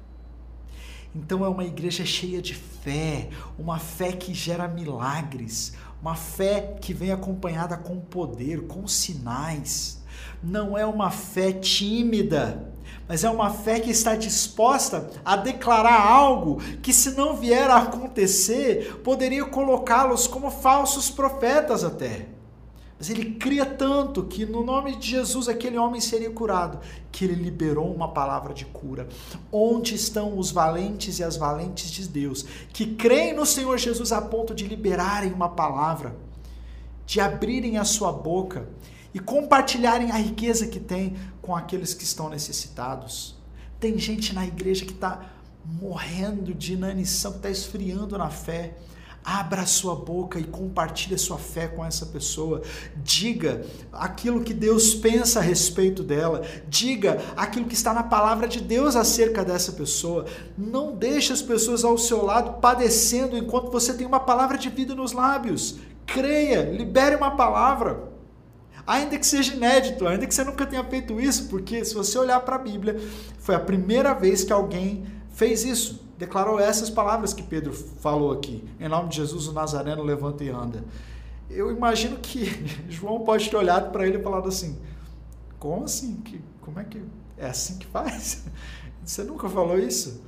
Então 1.14 1.44
é 1.44 1.49
uma 1.49 1.64
igreja 1.64 2.04
cheia 2.04 2.42
de 2.42 2.54
fé, 2.54 3.28
uma 3.56 3.78
fé 3.78 4.12
que 4.12 4.35
gera 4.35 4.66
milagres, 4.66 5.75
uma 6.02 6.16
fé 6.16 6.76
que 6.80 6.92
vem 6.92 7.12
acompanhada 7.12 7.76
com 7.76 8.00
poder, 8.00 8.66
com 8.66 8.87
sinais. 8.88 10.02
Não 10.42 10.76
é 10.76 10.85
uma 10.85 11.11
fé 11.11 11.52
tímida, 11.52 12.75
mas 13.06 13.23
é 13.23 13.30
uma 13.30 13.50
fé 13.50 13.78
que 13.78 13.90
está 13.90 14.16
disposta 14.16 15.09
a 15.25 15.37
declarar 15.37 16.04
algo 16.04 16.61
que, 16.83 16.92
se 16.92 17.12
não 17.12 17.37
vier 17.37 17.71
a 17.71 17.78
acontecer, 17.78 19.00
poderia 19.04 19.44
colocá-los 19.44 20.26
como 20.26 20.50
falsos 20.50 21.11
profetas 21.11 21.85
até. 21.85 22.34
Mas 22.99 23.11
ele 23.11 23.35
cria 23.35 23.67
tanto 23.67 24.25
que 24.25 24.47
no 24.47 24.65
nome 24.65 24.97
de 24.97 25.11
Jesus 25.11 25.49
aquele 25.49 25.77
homem 25.77 26.01
seria 26.01 26.31
curado, 26.31 26.79
que 27.11 27.25
ele 27.25 27.35
liberou 27.35 27.93
uma 27.93 28.09
palavra 28.09 28.55
de 28.55 28.65
cura. 28.67 29.09
Onde 29.51 29.95
estão 29.95 30.39
os 30.39 30.51
valentes 30.51 31.19
e 31.19 31.25
as 31.25 31.37
valentes 31.37 31.91
de 31.91 32.09
Deus, 32.09 32.45
que 32.73 32.95
creem 32.95 33.35
no 33.35 33.45
Senhor 33.45 33.79
Jesus 33.79 34.13
a 34.13 34.23
ponto 34.23 34.55
de 34.55 34.67
liberarem 34.67 35.33
uma 35.33 35.49
palavra, 35.49 36.15
de 37.05 37.21
abrirem 37.21 37.79
a 37.79 37.85
sua 37.85 38.13
boca 38.13 38.69
e 39.13 39.19
compartilharem 39.19 40.11
a 40.11 40.17
riqueza 40.17 40.67
que 40.67 40.81
tem 40.81 41.17
com 41.43 41.55
aqueles 41.55 41.95
que 41.95 42.05
estão 42.05 42.29
necessitados? 42.29 43.37
Tem 43.81 43.99
gente 43.99 44.33
na 44.35 44.47
igreja 44.47 44.85
que 44.85 44.93
está 44.93 45.33
morrendo 45.81 46.55
de 46.55 46.75
inanição, 46.75 47.33
que 47.33 47.39
está 47.39 47.51
esfriando 47.51 48.17
na 48.17 48.31
fé 48.31 48.77
Abra 49.25 49.64
sua 49.64 49.97
boca 49.97 50.38
e 50.38 50.45
compartilhe 50.45 51.16
sua 51.16 51.38
fé 51.38 51.66
com 51.66 51.83
essa 51.83 52.04
pessoa. 52.04 52.61
Diga 53.02 53.64
aquilo 53.90 54.45
que 54.45 54.52
Deus 54.52 54.95
pensa 54.95 55.38
a 55.38 55.43
respeito 55.43 56.02
dela. 56.02 56.43
Diga 56.69 57.23
aquilo 57.35 57.64
que 57.64 57.75
está 57.75 57.95
na 57.95 58.02
palavra 58.02 58.47
de 58.47 58.61
Deus 58.61 58.95
acerca 58.95 59.43
dessa 59.43 59.73
pessoa. 59.73 60.26
Não 60.59 60.95
deixe 60.95 61.33
as 61.33 61.40
pessoas 61.40 61.85
ao 61.85 61.97
seu 61.97 62.23
lado 62.23 62.61
padecendo 62.61 63.35
enquanto 63.35 63.71
você 63.71 63.95
tem 63.95 64.07
uma 64.07 64.21
palavra 64.21 64.59
de 64.59 64.69
vida 64.69 64.95
nos 64.95 65.12
lábios. 65.12 65.76
Creia, 66.04 66.71
libere 66.71 67.16
uma 67.16 67.35
palavra. 67.35 68.12
Ainda 68.87 69.19
que 69.19 69.26
seja 69.26 69.54
inédito, 69.54 70.07
ainda 70.07 70.26
que 70.26 70.35
você 70.35 70.45
nunca 70.45 70.66
tenha 70.66 70.85
feito 70.85 71.19
isso, 71.19 71.49
porque 71.49 71.83
se 71.83 71.95
você 71.95 72.19
olhar 72.19 72.40
para 72.40 72.57
a 72.57 72.59
Bíblia, 72.59 73.00
foi 73.38 73.54
a 73.54 73.61
primeira 73.61 74.12
vez 74.12 74.45
que 74.45 74.52
alguém 74.52 75.07
fez 75.31 75.64
isso. 75.64 76.03
Declarou 76.16 76.61
essas 76.61 76.88
palavras 76.88 77.33
que 77.33 77.42
Pedro 77.42 77.73
falou 77.73 78.33
aqui. 78.33 78.64
Em 78.78 78.88
nome 78.88 79.09
de 79.09 79.16
Jesus, 79.16 79.49
o 79.49 79.52
Nazareno 79.52 80.02
levanta 80.02 80.44
e 80.44 80.49
anda. 80.49 80.85
Eu 81.50 81.71
imagino 81.71 82.16
que 82.18 82.47
João 82.88 83.21
pode 83.21 83.50
ter 83.50 83.56
olhado 83.56 83.90
para 83.90 84.06
ele 84.06 84.18
e 84.18 84.23
falado 84.23 84.49
assim: 84.49 84.78
Como 85.59 85.85
assim? 85.85 86.16
Que, 86.16 86.40
como 86.61 86.78
é 86.78 86.85
que 86.85 87.02
é 87.37 87.47
assim 87.47 87.78
que 87.78 87.87
faz? 87.87 88.44
Você 89.04 89.23
nunca 89.25 89.49
falou 89.49 89.78
isso? 89.78 90.23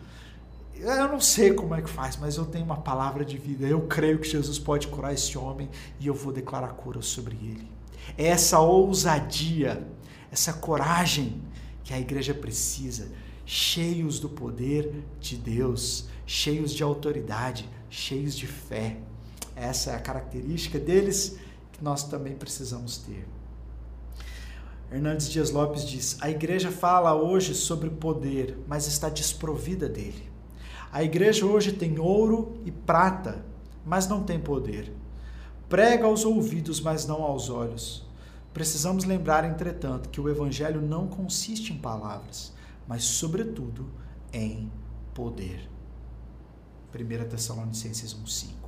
Eu 0.79 1.09
não 1.09 1.21
sei 1.21 1.55
como 1.55 1.75
é 1.75 1.81
que 1.81 1.89
faz, 1.89 2.19
mas 2.19 2.37
eu 2.37 2.45
tenho 2.45 2.65
uma 2.65 2.77
palavra 2.77 3.25
de 3.25 3.39
vida. 3.39 3.67
Eu 3.67 3.83
creio 3.83 4.19
que 4.19 4.29
Jesus 4.29 4.59
pode 4.59 4.89
curar 4.89 5.15
esse 5.15 5.39
homem 5.39 5.71
e 5.99 6.07
eu 6.07 6.15
vou 6.15 6.33
declarar 6.33 6.69
cura 6.75 7.01
sobre 7.01 7.35
ele. 7.37 7.71
É 8.19 8.27
essa 8.27 8.61
ousadia, 8.61 9.87
essa 10.31 10.53
coragem 10.53 11.43
que 11.83 11.95
a 11.95 11.99
igreja 11.99 12.35
precisa, 12.35 13.09
cheios 13.47 14.19
do 14.19 14.29
poder 14.29 15.05
de 15.21 15.37
Deus, 15.37 16.09
cheios 16.27 16.73
de 16.73 16.83
autoridade, 16.83 17.71
cheios 17.89 18.37
de 18.37 18.47
fé. 18.47 18.99
Essa 19.55 19.93
é 19.93 19.95
a 19.95 20.01
característica 20.01 20.79
deles 20.79 21.39
que 21.73 21.83
nós 21.83 22.03
também 22.03 22.35
precisamos 22.35 22.99
ter. 22.99 23.27
Hernandes 24.91 25.31
Dias 25.31 25.51
Lopes 25.51 25.87
diz: 25.87 26.17
A 26.21 26.29
igreja 26.29 26.71
fala 26.71 27.15
hoje 27.15 27.55
sobre 27.55 27.89
poder, 27.89 28.59
mas 28.67 28.87
está 28.87 29.09
desprovida 29.09 29.89
dele. 29.89 30.29
A 30.93 31.03
igreja 31.03 31.47
hoje 31.47 31.73
tem 31.73 31.99
ouro 31.99 32.61
e 32.65 32.71
prata, 32.71 33.45
mas 33.85 34.09
não 34.09 34.23
tem 34.23 34.39
poder. 34.39 34.93
Prega 35.69 36.07
aos 36.07 36.25
ouvidos, 36.25 36.81
mas 36.81 37.07
não 37.07 37.23
aos 37.23 37.49
olhos. 37.49 38.05
Precisamos 38.55 39.05
lembrar, 39.05 39.45
entretanto, 39.45 40.09
que 40.09 40.21
o 40.21 40.29
evangelho 40.29 40.81
não 40.81 41.07
consiste 41.07 41.73
em 41.73 41.79
palavras, 41.79 42.53
mas, 42.87 43.05
sobretudo, 43.05 43.91
em 44.33 44.71
poder. 45.15 45.69
1 46.95 47.29
Tessalonicenses 47.29 48.15
1,5. 48.15 48.67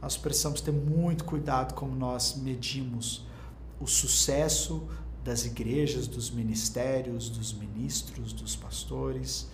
Nós 0.00 0.16
precisamos 0.16 0.60
ter 0.60 0.72
muito 0.72 1.24
cuidado 1.24 1.74
como 1.74 1.94
nós 1.94 2.36
medimos 2.36 3.26
o 3.80 3.86
sucesso 3.86 4.88
das 5.24 5.44
igrejas, 5.44 6.06
dos 6.06 6.30
ministérios, 6.30 7.28
dos 7.28 7.52
ministros, 7.52 8.32
dos 8.32 8.56
pastores. 8.56 9.48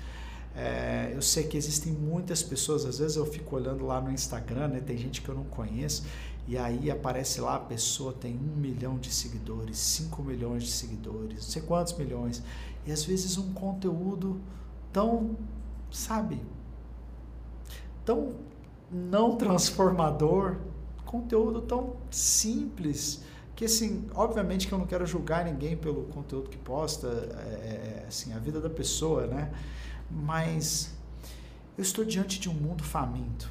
É, 0.57 1.13
eu 1.15 1.23
sei 1.23 1.45
que 1.45 1.57
existem 1.57 1.93
muitas 1.93 2.43
pessoas, 2.43 2.85
às 2.85 2.99
vezes 2.99 3.17
eu 3.17 3.27
fico 3.27 3.55
olhando 3.55 3.85
lá 3.85 4.01
no 4.01 4.11
Instagram, 4.11 4.69
né, 4.69 4.81
tem 4.81 4.97
gente 4.97 5.21
que 5.21 5.29
eu 5.29 5.35
não 5.35 5.45
conheço, 5.45 6.05
e 6.49 6.57
aí 6.57 6.91
aparece 6.91 7.41
lá 7.41 7.57
a 7.57 7.61
pessoa 7.61 8.13
tem 8.13 8.35
um 8.35 8.57
milhão 8.57 8.99
de 8.99 9.13
seguidores, 9.13 9.79
cinco 9.79 10.23
milhões 10.23 10.65
de 10.65 10.71
seguidores, 10.71 11.45
não 11.45 11.51
sei 11.51 11.63
quantos 11.63 11.97
milhões, 11.97 12.43
e 12.89 12.91
às 12.91 13.05
vezes 13.05 13.37
um 13.37 13.53
conteúdo 13.53 14.41
tão, 14.91 15.37
sabe, 15.91 16.41
tão 18.03 18.35
não 18.91 19.37
transformador, 19.37 20.57
conteúdo 21.05 21.61
tão 21.61 21.97
simples, 22.11 23.23
que 23.55 23.67
assim, 23.67 24.09
obviamente 24.15 24.67
que 24.67 24.73
eu 24.73 24.79
não 24.79 24.87
quero 24.87 25.05
julgar 25.05 25.45
ninguém 25.45 25.77
pelo 25.77 26.05
conteúdo 26.05 26.49
que 26.49 26.57
posta, 26.57 27.09
é, 27.09 28.03
é, 28.03 28.05
assim, 28.09 28.33
a 28.33 28.39
vida 28.39 28.59
da 28.59 28.71
pessoa, 28.71 29.27
né? 29.27 29.53
Mas 30.11 30.97
eu 31.77 31.83
estou 31.83 32.07
diante 32.07 32.41
de 32.41 32.49
um 32.49 32.55
mundo 32.55 32.83
faminto, 32.83 33.51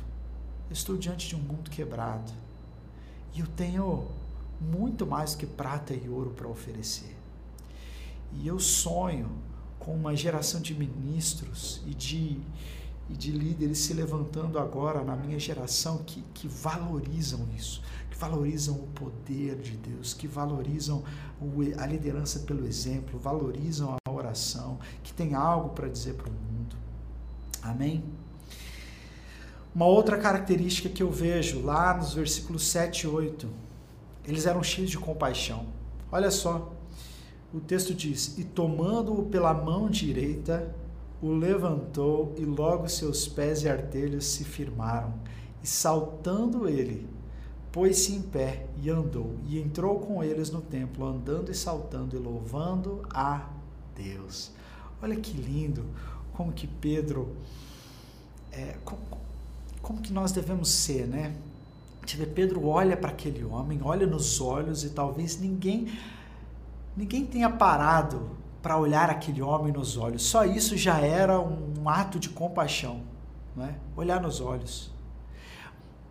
eu 0.68 0.74
estou 0.74 0.98
diante 0.98 1.28
de 1.28 1.36
um 1.36 1.40
mundo 1.40 1.70
quebrado, 1.70 2.32
e 3.36 3.42
eu 3.42 3.48
tenho 3.56 4.08
muito 4.60 5.06
mais 5.06 5.36
que 5.36 5.46
prata 5.46 5.94
e 5.94 6.10
ouro 6.10 6.32
para 6.32 6.48
oferecer. 6.48 7.17
E 8.34 8.48
eu 8.48 8.60
sonho 8.60 9.30
com 9.80 9.96
uma 9.96 10.16
geração 10.16 10.60
de 10.60 10.74
ministros 10.74 11.82
e 11.86 11.94
de, 11.94 12.40
e 13.10 13.14
de 13.14 13.32
líderes 13.32 13.80
se 13.80 13.94
levantando 13.94 14.60
agora 14.60 15.04
na 15.04 15.16
minha 15.16 15.40
geração 15.40 16.00
que, 16.00 16.22
que 16.34 16.48
valorizam 16.48 17.48
isso, 17.56 17.82
que 18.12 18.18
valorizam 18.18 18.76
o 18.76 18.88
poder 18.88 19.56
de 19.56 19.78
Deus, 19.78 20.14
que 20.14 20.28
valorizam 20.28 21.04
a 21.78 21.86
liderança 21.86 22.40
pelo 22.40 22.68
exemplo, 22.68 23.18
valorizam 23.18 23.96
a 24.06 24.12
oração, 24.12 24.78
que 25.04 25.14
tem 25.14 25.36
algo 25.36 25.70
para 25.70 25.88
dizer 25.88 26.16
para 26.16 26.30
o 26.30 26.34
mundo. 26.34 26.76
Amém? 27.62 28.04
Uma 29.74 29.86
outra 29.86 30.18
característica 30.18 30.90
que 30.90 31.04
eu 31.04 31.12
vejo 31.12 31.62
lá 31.62 31.96
nos 31.96 32.14
versículos 32.14 32.68
7 32.68 33.04
e 33.04 33.08
8, 33.08 33.48
eles 34.26 34.46
eram 34.46 34.64
cheios 34.64 34.90
de 34.90 34.98
compaixão. 34.98 35.68
Olha 36.12 36.32
só, 36.32 36.74
o 37.54 37.60
texto 37.60 37.94
diz: 37.94 38.38
E 38.38 38.44
tomando-o 38.44 39.24
pela 39.26 39.54
mão 39.54 39.90
direita, 39.90 40.74
o 41.22 41.32
levantou, 41.32 42.34
e 42.38 42.46
logo 42.46 42.88
seus 42.88 43.28
pés 43.28 43.64
e 43.64 43.70
artelhos 43.70 44.26
se 44.26 44.44
firmaram. 44.44 45.14
E 45.64 45.68
saltando 45.68 46.68
ele, 46.68 47.08
pôs-se 47.72 48.14
em 48.14 48.22
pé 48.22 48.68
e 48.82 48.90
andou, 48.90 49.36
e 49.48 49.60
entrou 49.60 50.00
com 50.00 50.24
eles 50.24 50.52
no 50.52 50.62
templo, 50.62 51.06
andando 51.06 51.52
e 51.52 51.56
saltando 51.56 52.16
e 52.16 52.20
louvando 52.20 53.04
a 53.10 53.50
Deus. 53.96 54.52
Olha 55.02 55.16
que 55.16 55.36
lindo 55.36 55.86
como 56.34 56.52
que 56.52 56.68
Pedro, 56.68 57.36
é, 58.52 58.76
como, 58.86 59.02
como, 59.82 60.02
que 60.02 60.14
nós 60.14 60.32
devemos 60.32 60.70
ser, 60.70 61.08
né? 61.08 61.36
Pedro 62.34 62.66
olha 62.68 62.96
para 62.96 63.10
aquele 63.10 63.44
homem, 63.44 63.80
olha 63.84 64.08
nos 64.08 64.40
olhos 64.40 64.84
e 64.84 64.92
talvez 64.92 65.40
ninguém, 65.40 65.88
ninguém 66.98 67.26
tenha 67.26 67.50
parado 67.50 68.36
para 68.62 68.78
olhar 68.78 69.10
aquele 69.10 69.42
homem 69.42 69.72
nos 69.72 69.96
olhos. 69.96 70.24
Só 70.24 70.44
isso 70.44 70.76
já 70.76 71.00
era 71.00 71.40
um 71.40 71.88
ato 71.88 72.20
de 72.20 72.28
compaixão, 72.28 73.04
não 73.56 73.64
é? 73.64 73.76
Olhar 73.96 74.20
nos 74.20 74.42
olhos 74.42 74.92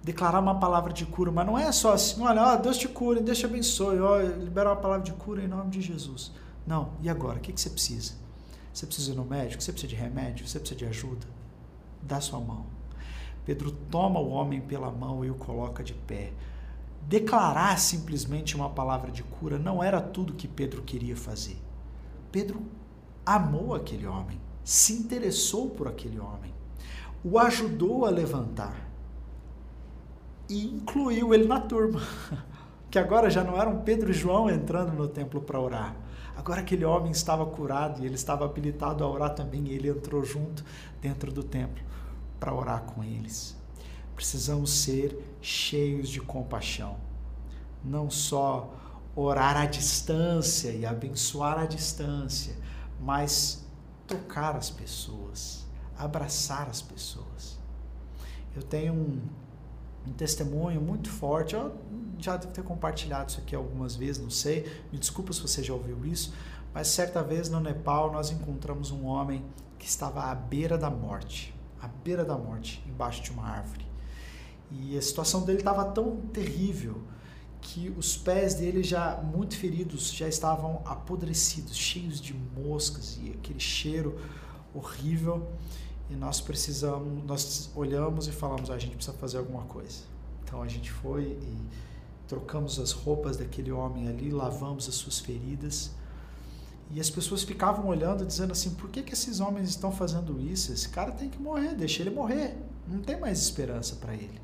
declarar 0.07 0.39
uma 0.39 0.55
palavra 0.61 0.93
de 0.93 1.05
cura, 1.05 1.33
mas 1.33 1.45
não 1.45 1.59
é 1.59 1.73
só 1.73 1.93
assim, 1.95 2.23
olha, 2.23 2.41
ó, 2.41 2.55
Deus 2.55 2.79
te 2.79 2.87
cura, 2.87 3.21
Deus 3.21 3.39
te 3.39 3.45
abençoe, 3.45 3.99
ó, 3.99 4.21
libera 4.21 4.71
uma 4.71 4.77
palavra 4.77 5.03
de 5.03 5.13
cura 5.13 5.43
em 5.43 5.49
nome 5.49 5.69
de 5.69 5.81
Jesus. 5.81 6.31
Não, 6.65 6.91
e 7.03 7.09
agora? 7.09 7.39
O 7.39 7.41
que, 7.41 7.53
que 7.53 7.61
você 7.61 7.69
precisa? 7.69 8.15
Você 8.73 8.87
precisa 8.87 9.11
ir 9.11 9.17
no 9.17 9.25
médico? 9.25 9.61
Você 9.61 9.73
precisa 9.73 9.91
de 9.93 9.97
remédio? 9.97 10.47
Você 10.47 10.61
precisa 10.61 10.79
de 10.79 10.87
ajuda? 10.87 11.27
Dá 12.01 12.21
sua 12.21 12.39
mão. 12.39 12.67
Pedro 13.45 13.73
toma 13.91 14.21
o 14.21 14.29
homem 14.29 14.61
pela 14.61 14.93
mão 14.93 15.25
e 15.25 15.31
o 15.31 15.35
coloca 15.35 15.83
de 15.83 15.95
pé. 15.95 16.33
Declarar 17.09 17.79
simplesmente 17.79 18.57
uma 18.57 18.69
palavra 18.69 19.13
de 19.13 19.23
cura 19.23 19.61
não 19.61 19.81
era 19.81 20.01
tudo 20.01 20.35
que 20.35 20.49
Pedro 20.49 20.83
queria 20.83 21.17
fazer. 21.17 21.57
Pedro 22.33 22.61
amou 23.25 23.77
aquele 23.77 24.07
homem, 24.07 24.41
se 24.65 24.93
interessou 24.93 25.71
por 25.71 25.87
aquele 25.87 26.19
homem, 26.19 26.53
o 27.23 27.39
ajudou 27.39 28.05
a 28.05 28.11
levantar 28.11 28.89
e 30.49 30.67
incluiu 30.67 31.33
ele 31.33 31.47
na 31.47 31.61
turma. 31.61 32.01
Que 32.89 33.01
agora 33.01 33.29
já 33.29 33.43
não 33.43 33.61
eram 33.61 33.83
Pedro 33.83 34.11
e 34.11 34.15
João 34.15 34.49
entrando 34.49 34.93
no 34.93 35.09
templo 35.09 35.41
para 35.41 35.61
orar. 35.61 35.95
Agora 36.37 36.61
aquele 36.61 36.85
homem 36.85 37.11
estava 37.11 37.45
curado 37.45 38.01
e 38.01 38.07
ele 38.07 38.15
estava 38.15 38.45
habilitado 38.45 39.03
a 39.03 39.11
orar 39.11 39.35
também, 39.35 39.67
e 39.67 39.75
ele 39.75 39.89
entrou 39.89 40.25
junto 40.25 40.65
dentro 41.03 41.33
do 41.33 41.43
templo 41.43 41.83
para 42.39 42.55
orar 42.55 42.83
com 42.83 43.03
eles. 43.03 43.57
Precisamos 44.17 44.71
ser 44.71 45.37
cheios 45.41 46.09
de 46.09 46.21
compaixão. 46.21 46.97
Não 47.85 48.11
só 48.11 48.75
orar 49.15 49.57
à 49.57 49.67
distância 49.67 50.71
e 50.71 50.85
abençoar 50.85 51.59
à 51.59 51.67
distância, 51.67 52.57
mas 53.01 53.65
tocar 54.07 54.57
as 54.57 54.71
pessoas, 54.71 55.65
abraçar 55.97 56.69
as 56.69 56.83
pessoas. 56.83 57.57
Eu 58.55 58.63
tenho 58.63 58.93
um 58.93 59.21
um 60.07 60.13
testemunho 60.13 60.81
muito 60.81 61.11
forte. 61.11 61.55
Eu 61.55 61.77
já 62.19 62.37
devo 62.37 62.53
ter 62.53 62.63
compartilhado 62.63 63.31
isso 63.31 63.41
aqui 63.41 63.55
algumas 63.55 63.97
vezes, 63.97 64.23
não 64.23 64.31
sei. 64.31 64.65
Me 64.93 64.99
desculpa 64.99 65.33
se 65.33 65.41
você 65.41 65.63
já 65.63 65.75
ouviu 65.75 66.05
isso, 66.07 66.33
mas 66.73 66.89
certa 66.89 67.23
vez 67.23 67.49
no 67.49 67.61
Nepal 67.61 68.13
nós 68.13 68.31
encontramos 68.31 68.91
um 68.91 69.05
homem 69.05 69.45
que 69.79 69.87
estava 69.87 70.25
à 70.25 70.35
beira 70.35 70.79
da 70.79 70.89
morte, 70.89 71.55
à 71.81 71.89
beira 71.89 72.25
da 72.25 72.39
morte, 72.39 72.83
embaixo 72.87 73.23
de 73.23 73.31
uma 73.31 73.47
árvore. 73.47 73.86
E 74.71 74.97
a 74.97 75.03
situação 75.03 75.45
dele 75.45 75.59
estava 75.59 75.85
tão 75.85 76.17
terrível 76.33 77.03
que 77.61 77.93
os 77.97 78.17
pés 78.17 78.55
dele 78.55 78.83
já 78.83 79.17
muito 79.23 79.57
feridos 79.57 80.13
já 80.13 80.29
estavam 80.29 80.83
apodrecidos, 80.85 81.77
cheios 81.77 82.21
de 82.21 82.35
moscas 82.35 83.19
e 83.21 83.31
aquele 83.31 83.61
cheiro 83.61 84.19
horrível 84.75 85.49
e 86.09 86.15
nós 86.15 86.41
precisamos, 86.41 87.25
nós 87.25 87.71
olhamos 87.75 88.29
e 88.29 88.33
falamos, 88.33 88.71
ah, 88.71 88.75
a 88.75 88.79
gente 88.79 88.95
precisa 88.95 89.17
fazer 89.17 89.39
alguma 89.39 89.63
coisa. 89.63 90.03
Então 90.45 90.63
a 90.63 90.69
gente 90.69 90.91
foi 90.91 91.25
e 91.25 91.57
trocamos 92.29 92.79
as 92.79 92.93
roupas 92.93 93.37
daquele 93.37 93.73
homem 93.73 94.09
ali, 94.09 94.31
lavamos 94.31 94.89
as 94.89 94.95
suas 94.95 95.19
feridas. 95.19 95.91
E 96.93 97.01
as 97.01 97.11
pessoas 97.11 97.43
ficavam 97.43 97.89
olhando, 97.89 98.25
dizendo 98.25 98.53
assim: 98.53 98.71
por 98.75 98.89
que, 98.91 99.03
que 99.03 99.13
esses 99.13 99.41
homens 99.41 99.69
estão 99.69 99.91
fazendo 99.91 100.41
isso? 100.41 100.73
Esse 100.73 100.89
cara 100.89 101.11
tem 101.11 101.29
que 101.29 101.41
morrer, 101.41 101.75
deixa 101.75 102.03
ele 102.03 102.11
morrer. 102.11 102.57
Não 102.87 103.01
tem 103.01 103.19
mais 103.19 103.39
esperança 103.39 103.97
para 103.97 104.15
ele. 104.15 104.41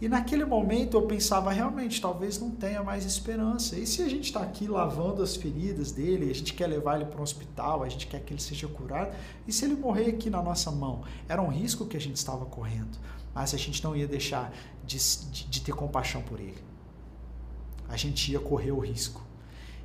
E 0.00 0.08
naquele 0.08 0.46
momento 0.46 0.96
eu 0.96 1.02
pensava, 1.02 1.52
realmente, 1.52 2.00
talvez 2.00 2.38
não 2.38 2.50
tenha 2.50 2.82
mais 2.82 3.04
esperança. 3.04 3.76
E 3.76 3.86
se 3.86 4.00
a 4.02 4.08
gente 4.08 4.24
está 4.24 4.40
aqui 4.40 4.66
lavando 4.66 5.22
as 5.22 5.36
feridas 5.36 5.92
dele, 5.92 6.30
a 6.30 6.34
gente 6.34 6.54
quer 6.54 6.66
levar 6.68 6.96
ele 6.96 7.04
para 7.04 7.20
um 7.20 7.22
hospital, 7.22 7.82
a 7.82 7.88
gente 7.88 8.06
quer 8.06 8.20
que 8.20 8.32
ele 8.32 8.40
seja 8.40 8.66
curado, 8.66 9.14
e 9.46 9.52
se 9.52 9.66
ele 9.66 9.74
morrer 9.74 10.06
aqui 10.06 10.30
na 10.30 10.42
nossa 10.42 10.70
mão? 10.70 11.04
Era 11.28 11.42
um 11.42 11.48
risco 11.48 11.84
que 11.84 11.98
a 11.98 12.00
gente 12.00 12.16
estava 12.16 12.46
correndo, 12.46 12.98
mas 13.34 13.52
a 13.52 13.58
gente 13.58 13.84
não 13.84 13.94
ia 13.94 14.08
deixar 14.08 14.50
de, 14.86 14.96
de, 15.30 15.44
de 15.44 15.60
ter 15.60 15.72
compaixão 15.72 16.22
por 16.22 16.40
ele. 16.40 16.64
A 17.86 17.96
gente 17.96 18.32
ia 18.32 18.40
correr 18.40 18.72
o 18.72 18.78
risco. 18.78 19.22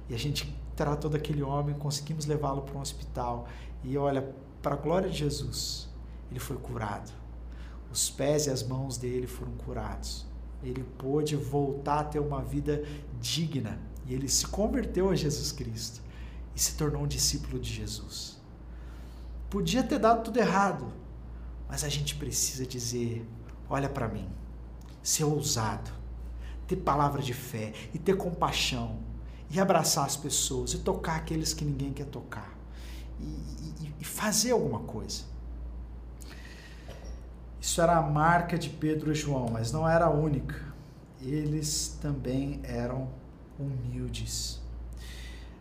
E 0.07 0.15
a 0.15 0.17
gente 0.17 0.55
tratou 0.77 1.09
daquele 1.09 1.41
homem, 1.43 1.75
conseguimos 1.75 2.25
levá-lo 2.25 2.61
para 2.61 2.77
um 2.77 2.81
hospital. 2.81 3.49
E 3.83 3.97
olha, 3.97 4.33
para 4.61 4.75
a 4.75 4.77
glória 4.77 5.09
de 5.09 5.17
Jesus, 5.17 5.89
ele 6.31 6.39
foi 6.39 6.55
curado 6.55 7.24
os 7.91 8.09
pés 8.09 8.47
e 8.47 8.49
as 8.49 8.63
mãos 8.63 8.97
dele 8.97 9.27
foram 9.27 9.53
curados. 9.53 10.25
Ele 10.63 10.83
pôde 10.97 11.35
voltar 11.35 11.99
a 11.99 12.03
ter 12.03 12.19
uma 12.19 12.41
vida 12.41 12.83
digna 13.19 13.79
e 14.05 14.13
ele 14.13 14.27
se 14.27 14.47
converteu 14.47 15.09
a 15.09 15.15
Jesus 15.15 15.51
Cristo 15.51 16.01
e 16.55 16.59
se 16.59 16.75
tornou 16.75 17.03
um 17.03 17.07
discípulo 17.07 17.59
de 17.59 17.71
Jesus. 17.71 18.37
Podia 19.49 19.83
ter 19.83 19.99
dado 19.99 20.23
tudo 20.23 20.37
errado, 20.37 20.91
mas 21.67 21.83
a 21.83 21.89
gente 21.89 22.15
precisa 22.15 22.65
dizer: 22.65 23.25
olha 23.69 23.89
para 23.89 24.07
mim, 24.07 24.27
ser 25.01 25.23
ousado, 25.23 25.91
ter 26.67 26.77
palavra 26.77 27.21
de 27.21 27.33
fé 27.33 27.73
e 27.93 27.99
ter 27.99 28.17
compaixão 28.17 28.99
e 29.49 29.59
abraçar 29.59 30.05
as 30.05 30.17
pessoas 30.17 30.73
e 30.73 30.79
tocar 30.79 31.17
aqueles 31.17 31.53
que 31.53 31.63
ninguém 31.63 31.93
quer 31.93 32.05
tocar 32.05 32.57
e, 33.19 33.23
e, 33.23 33.93
e 33.99 34.05
fazer 34.05 34.51
alguma 34.51 34.79
coisa. 34.79 35.23
Isso 37.65 37.81
era 37.81 37.97
a 37.97 38.01
marca 38.03 38.59
de 38.59 38.69
Pedro 38.69 39.11
e 39.11 39.15
João, 39.15 39.47
mas 39.51 39.71
não 39.71 39.89
era 39.89 40.05
a 40.05 40.09
única. 40.11 40.55
Eles 41.19 41.97
também 41.99 42.59
eram 42.63 43.07
humildes. 43.59 44.61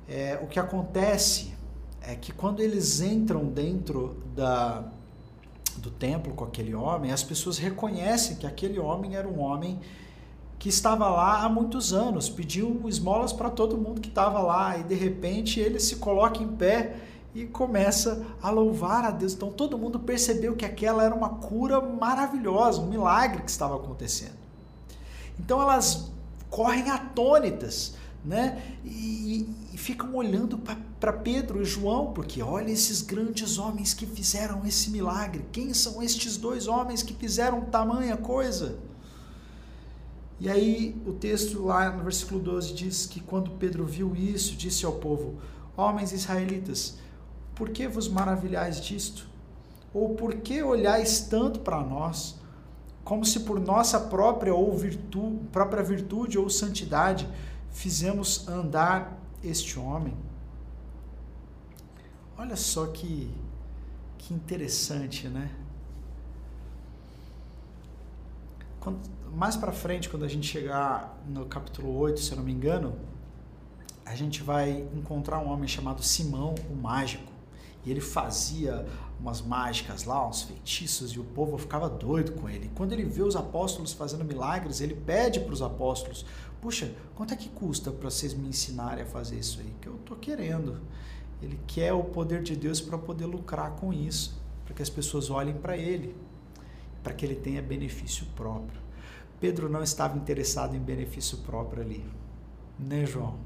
É, 0.06 0.38
o 0.42 0.46
que 0.46 0.60
acontece 0.60 1.54
é 2.02 2.14
que 2.14 2.30
quando 2.30 2.60
eles 2.60 3.00
entram 3.00 3.46
dentro 3.46 4.22
da, 4.36 4.84
do 5.78 5.90
templo 5.90 6.34
com 6.34 6.44
aquele 6.44 6.74
homem, 6.74 7.10
as 7.10 7.22
pessoas 7.22 7.56
reconhecem 7.56 8.36
que 8.36 8.46
aquele 8.46 8.78
homem 8.78 9.16
era 9.16 9.26
um 9.26 9.40
homem 9.40 9.80
que 10.58 10.68
estava 10.68 11.08
lá 11.08 11.42
há 11.42 11.48
muitos 11.48 11.94
anos, 11.94 12.28
pediu 12.28 12.82
esmolas 12.86 13.32
para 13.32 13.48
todo 13.48 13.78
mundo 13.78 14.02
que 14.02 14.10
estava 14.10 14.40
lá, 14.40 14.76
e 14.76 14.82
de 14.82 14.94
repente 14.94 15.58
ele 15.58 15.80
se 15.80 15.96
coloca 15.96 16.42
em 16.42 16.48
pé 16.48 16.96
e 17.34 17.44
começa 17.46 18.24
a 18.40 18.48
louvar 18.50 19.04
a 19.04 19.10
Deus. 19.10 19.32
Então 19.32 19.50
todo 19.50 19.76
mundo 19.76 19.98
percebeu 19.98 20.54
que 20.54 20.64
aquela 20.64 21.02
era 21.02 21.14
uma 21.14 21.30
cura 21.30 21.80
maravilhosa, 21.80 22.80
um 22.80 22.86
milagre 22.86 23.42
que 23.42 23.50
estava 23.50 23.76
acontecendo. 23.76 24.44
Então 25.38 25.60
elas 25.60 26.12
correm 26.48 26.90
atônitas, 26.90 27.94
né? 28.24 28.62
E, 28.84 29.48
e 29.72 29.76
ficam 29.76 30.14
olhando 30.14 30.56
para 31.00 31.12
Pedro 31.12 31.60
e 31.60 31.64
João, 31.64 32.12
porque 32.12 32.40
olha 32.40 32.70
esses 32.70 33.02
grandes 33.02 33.58
homens 33.58 33.92
que 33.92 34.06
fizeram 34.06 34.64
esse 34.64 34.90
milagre. 34.90 35.44
Quem 35.50 35.74
são 35.74 36.00
estes 36.02 36.36
dois 36.36 36.68
homens 36.68 37.02
que 37.02 37.12
fizeram 37.12 37.62
tamanha 37.62 38.16
coisa? 38.16 38.78
E 40.38 40.48
aí 40.48 40.96
o 41.06 41.12
texto 41.12 41.64
lá 41.64 41.90
no 41.90 42.04
versículo 42.04 42.40
12 42.40 42.74
diz 42.74 43.06
que 43.06 43.20
quando 43.20 43.50
Pedro 43.52 43.84
viu 43.84 44.14
isso, 44.14 44.54
disse 44.54 44.86
ao 44.86 44.92
povo: 44.92 45.38
Homens 45.76 46.12
israelitas, 46.12 46.96
por 47.54 47.70
que 47.70 47.86
vos 47.86 48.08
maravilhais 48.08 48.80
disto? 48.80 49.26
Ou 49.92 50.14
por 50.14 50.34
que 50.36 50.62
olhais 50.62 51.20
tanto 51.20 51.60
para 51.60 51.80
nós, 51.80 52.36
como 53.04 53.24
se 53.24 53.40
por 53.40 53.60
nossa 53.60 54.00
própria 54.00 54.54
ou 54.54 54.76
virtude, 54.76 55.38
própria 55.52 55.82
virtude 55.82 56.38
ou 56.38 56.50
santidade 56.50 57.28
fizemos 57.70 58.48
andar 58.48 59.16
este 59.42 59.78
homem? 59.78 60.16
Olha 62.36 62.56
só 62.56 62.86
que, 62.86 63.32
que 64.18 64.34
interessante, 64.34 65.28
né? 65.28 65.50
Quando, 68.80 68.98
mais 69.34 69.56
para 69.56 69.72
frente, 69.72 70.08
quando 70.08 70.24
a 70.24 70.28
gente 70.28 70.46
chegar 70.46 71.16
no 71.28 71.46
capítulo 71.46 71.96
8, 71.96 72.20
se 72.20 72.32
eu 72.32 72.38
não 72.38 72.44
me 72.44 72.52
engano, 72.52 72.96
a 74.04 74.14
gente 74.14 74.42
vai 74.42 74.86
encontrar 74.94 75.38
um 75.38 75.48
homem 75.48 75.68
chamado 75.68 76.02
Simão, 76.02 76.54
o 76.70 76.74
mágico. 76.74 77.33
E 77.84 77.90
ele 77.90 78.00
fazia 78.00 78.86
umas 79.20 79.40
mágicas 79.40 80.04
lá, 80.04 80.26
uns 80.26 80.42
feitiços, 80.42 81.12
e 81.12 81.20
o 81.20 81.24
povo 81.24 81.56
ficava 81.58 81.88
doido 81.88 82.32
com 82.32 82.48
ele. 82.48 82.70
Quando 82.74 82.92
ele 82.92 83.04
vê 83.04 83.22
os 83.22 83.36
apóstolos 83.36 83.92
fazendo 83.92 84.24
milagres, 84.24 84.80
ele 84.80 84.94
pede 84.94 85.40
para 85.40 85.52
os 85.52 85.62
apóstolos: 85.62 86.24
Puxa, 86.60 86.92
quanto 87.14 87.34
é 87.34 87.36
que 87.36 87.48
custa 87.48 87.90
para 87.90 88.10
vocês 88.10 88.34
me 88.34 88.48
ensinarem 88.48 89.04
a 89.04 89.06
fazer 89.06 89.38
isso 89.38 89.60
aí? 89.60 89.72
Que 89.80 89.88
eu 89.88 89.96
estou 89.96 90.16
querendo. 90.16 90.80
Ele 91.42 91.58
quer 91.66 91.92
o 91.92 92.04
poder 92.04 92.42
de 92.42 92.56
Deus 92.56 92.80
para 92.80 92.96
poder 92.96 93.26
lucrar 93.26 93.72
com 93.72 93.92
isso, 93.92 94.40
para 94.64 94.74
que 94.74 94.82
as 94.82 94.88
pessoas 94.88 95.28
olhem 95.28 95.54
para 95.54 95.76
ele, 95.76 96.16
para 97.02 97.12
que 97.12 97.24
ele 97.24 97.34
tenha 97.34 97.60
benefício 97.60 98.26
próprio. 98.34 98.80
Pedro 99.38 99.68
não 99.68 99.82
estava 99.82 100.16
interessado 100.16 100.74
em 100.74 100.78
benefício 100.78 101.38
próprio 101.38 101.82
ali, 101.82 102.04
né, 102.78 103.04
João? 103.04 103.36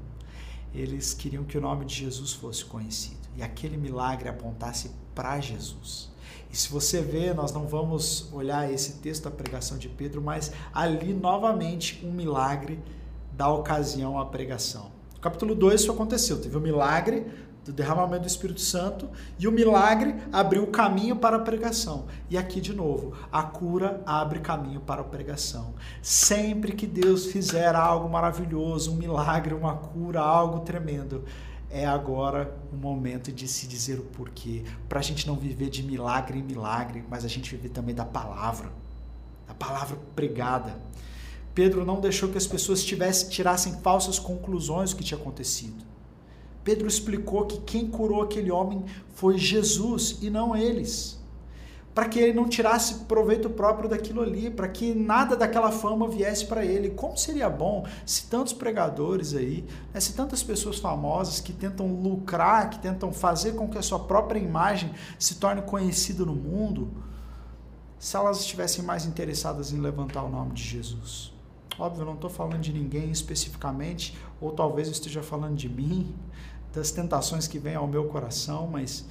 Eles 0.73 1.13
queriam 1.13 1.43
que 1.43 1.57
o 1.57 1.61
nome 1.61 1.83
de 1.83 1.95
Jesus 1.95 2.31
fosse 2.31 2.63
conhecido 2.63 3.18
e 3.39 3.43
aquele 3.43 3.77
milagre 3.77 4.27
apontasse 4.27 4.91
para 5.15 5.39
Jesus. 5.39 6.11
E 6.51 6.57
se 6.57 6.69
você 6.69 7.01
vê, 7.01 7.33
nós 7.33 7.53
não 7.53 7.65
vamos 7.65 8.27
olhar 8.33 8.71
esse 8.71 8.93
texto 8.93 9.23
da 9.23 9.31
pregação 9.31 9.77
de 9.77 9.87
Pedro, 9.87 10.21
mas 10.21 10.51
ali 10.73 11.13
novamente 11.13 12.05
um 12.05 12.11
milagre 12.11 12.79
dá 13.31 13.47
ocasião 13.47 14.19
à 14.19 14.25
pregação. 14.25 14.91
No 15.15 15.21
capítulo 15.21 15.55
2 15.55 15.81
isso 15.81 15.91
aconteceu, 15.91 16.41
teve 16.41 16.55
o 16.57 16.59
um 16.59 16.63
milagre 16.63 17.25
do 17.63 17.71
derramamento 17.71 18.23
do 18.23 18.27
Espírito 18.27 18.61
Santo 18.61 19.07
e 19.37 19.47
o 19.47 19.51
milagre 19.51 20.15
abriu 20.33 20.63
o 20.63 20.67
caminho 20.67 21.15
para 21.15 21.37
a 21.37 21.39
pregação. 21.39 22.07
E 22.29 22.37
aqui 22.37 22.59
de 22.59 22.73
novo, 22.73 23.13
a 23.31 23.43
cura 23.43 24.01
abre 24.05 24.39
caminho 24.39 24.81
para 24.81 25.01
a 25.01 25.05
pregação. 25.05 25.75
Sempre 26.01 26.73
que 26.73 26.87
Deus 26.87 27.27
fizer 27.27 27.73
algo 27.75 28.09
maravilhoso, 28.09 28.91
um 28.91 28.95
milagre, 28.95 29.53
uma 29.53 29.75
cura, 29.75 30.19
algo 30.19 30.61
tremendo, 30.61 31.23
é 31.69 31.85
agora 31.85 32.57
o 32.73 32.75
momento 32.75 33.31
de 33.31 33.47
se 33.47 33.67
dizer 33.67 33.99
o 33.99 34.03
porquê, 34.03 34.63
para 34.87 34.99
a 34.99 35.03
gente 35.03 35.27
não 35.27 35.35
viver 35.35 35.69
de 35.69 35.83
milagre 35.83 36.39
em 36.39 36.43
milagre, 36.43 37.03
mas 37.09 37.23
a 37.23 37.27
gente 37.27 37.55
viver 37.55 37.69
também 37.69 37.93
da 37.93 38.05
palavra, 38.05 38.71
da 39.47 39.53
palavra 39.53 39.97
pregada. 40.15 40.79
Pedro 41.53 41.85
não 41.85 41.99
deixou 41.99 42.29
que 42.29 42.37
as 42.37 42.47
pessoas 42.47 42.83
tivessem, 42.83 43.29
tirassem 43.29 43.73
falsas 43.81 44.17
conclusões 44.17 44.91
do 44.91 44.97
que 44.97 45.03
tinha 45.03 45.19
acontecido. 45.19 45.85
Pedro 46.63 46.87
explicou 46.87 47.45
que 47.45 47.59
quem 47.59 47.87
curou 47.87 48.21
aquele 48.21 48.51
homem 48.51 48.83
foi 49.13 49.37
Jesus 49.37 50.17
e 50.21 50.29
não 50.29 50.55
eles 50.55 51.18
para 51.93 52.07
que 52.07 52.19
ele 52.19 52.33
não 52.33 52.47
tirasse 52.47 53.05
proveito 53.05 53.49
próprio 53.49 53.89
daquilo 53.89 54.21
ali, 54.21 54.49
para 54.49 54.67
que 54.67 54.93
nada 54.93 55.35
daquela 55.35 55.71
fama 55.71 56.07
viesse 56.07 56.45
para 56.45 56.63
ele. 56.63 56.91
Como 56.91 57.17
seria 57.17 57.49
bom 57.49 57.85
se 58.05 58.27
tantos 58.27 58.53
pregadores 58.53 59.33
aí, 59.33 59.65
né, 59.93 59.99
se 59.99 60.13
tantas 60.13 60.43
pessoas 60.43 60.79
famosas 60.79 61.39
que 61.39 61.51
tentam 61.51 61.87
lucrar, 61.87 62.69
que 62.69 62.79
tentam 62.79 63.11
fazer 63.11 63.53
com 63.53 63.67
que 63.67 63.77
a 63.77 63.81
sua 63.81 63.99
própria 63.99 64.39
imagem 64.39 64.93
se 65.17 65.35
torne 65.35 65.61
conhecida 65.61 66.23
no 66.23 66.35
mundo, 66.35 66.89
se 67.97 68.15
elas 68.15 68.39
estivessem 68.39 68.83
mais 68.83 69.05
interessadas 69.05 69.73
em 69.73 69.79
levantar 69.79 70.23
o 70.23 70.29
nome 70.29 70.53
de 70.53 70.63
Jesus. 70.63 71.33
Óbvio, 71.77 72.01
eu 72.01 72.05
não 72.05 72.15
estou 72.15 72.29
falando 72.29 72.59
de 72.59 72.71
ninguém 72.71 73.11
especificamente, 73.11 74.17
ou 74.39 74.51
talvez 74.51 74.87
eu 74.87 74.93
esteja 74.93 75.23
falando 75.23 75.55
de 75.55 75.67
mim, 75.67 76.15
das 76.73 76.91
tentações 76.91 77.47
que 77.47 77.57
vêm 77.57 77.75
ao 77.75 77.87
meu 77.87 78.05
coração, 78.05 78.67
mas 78.67 79.05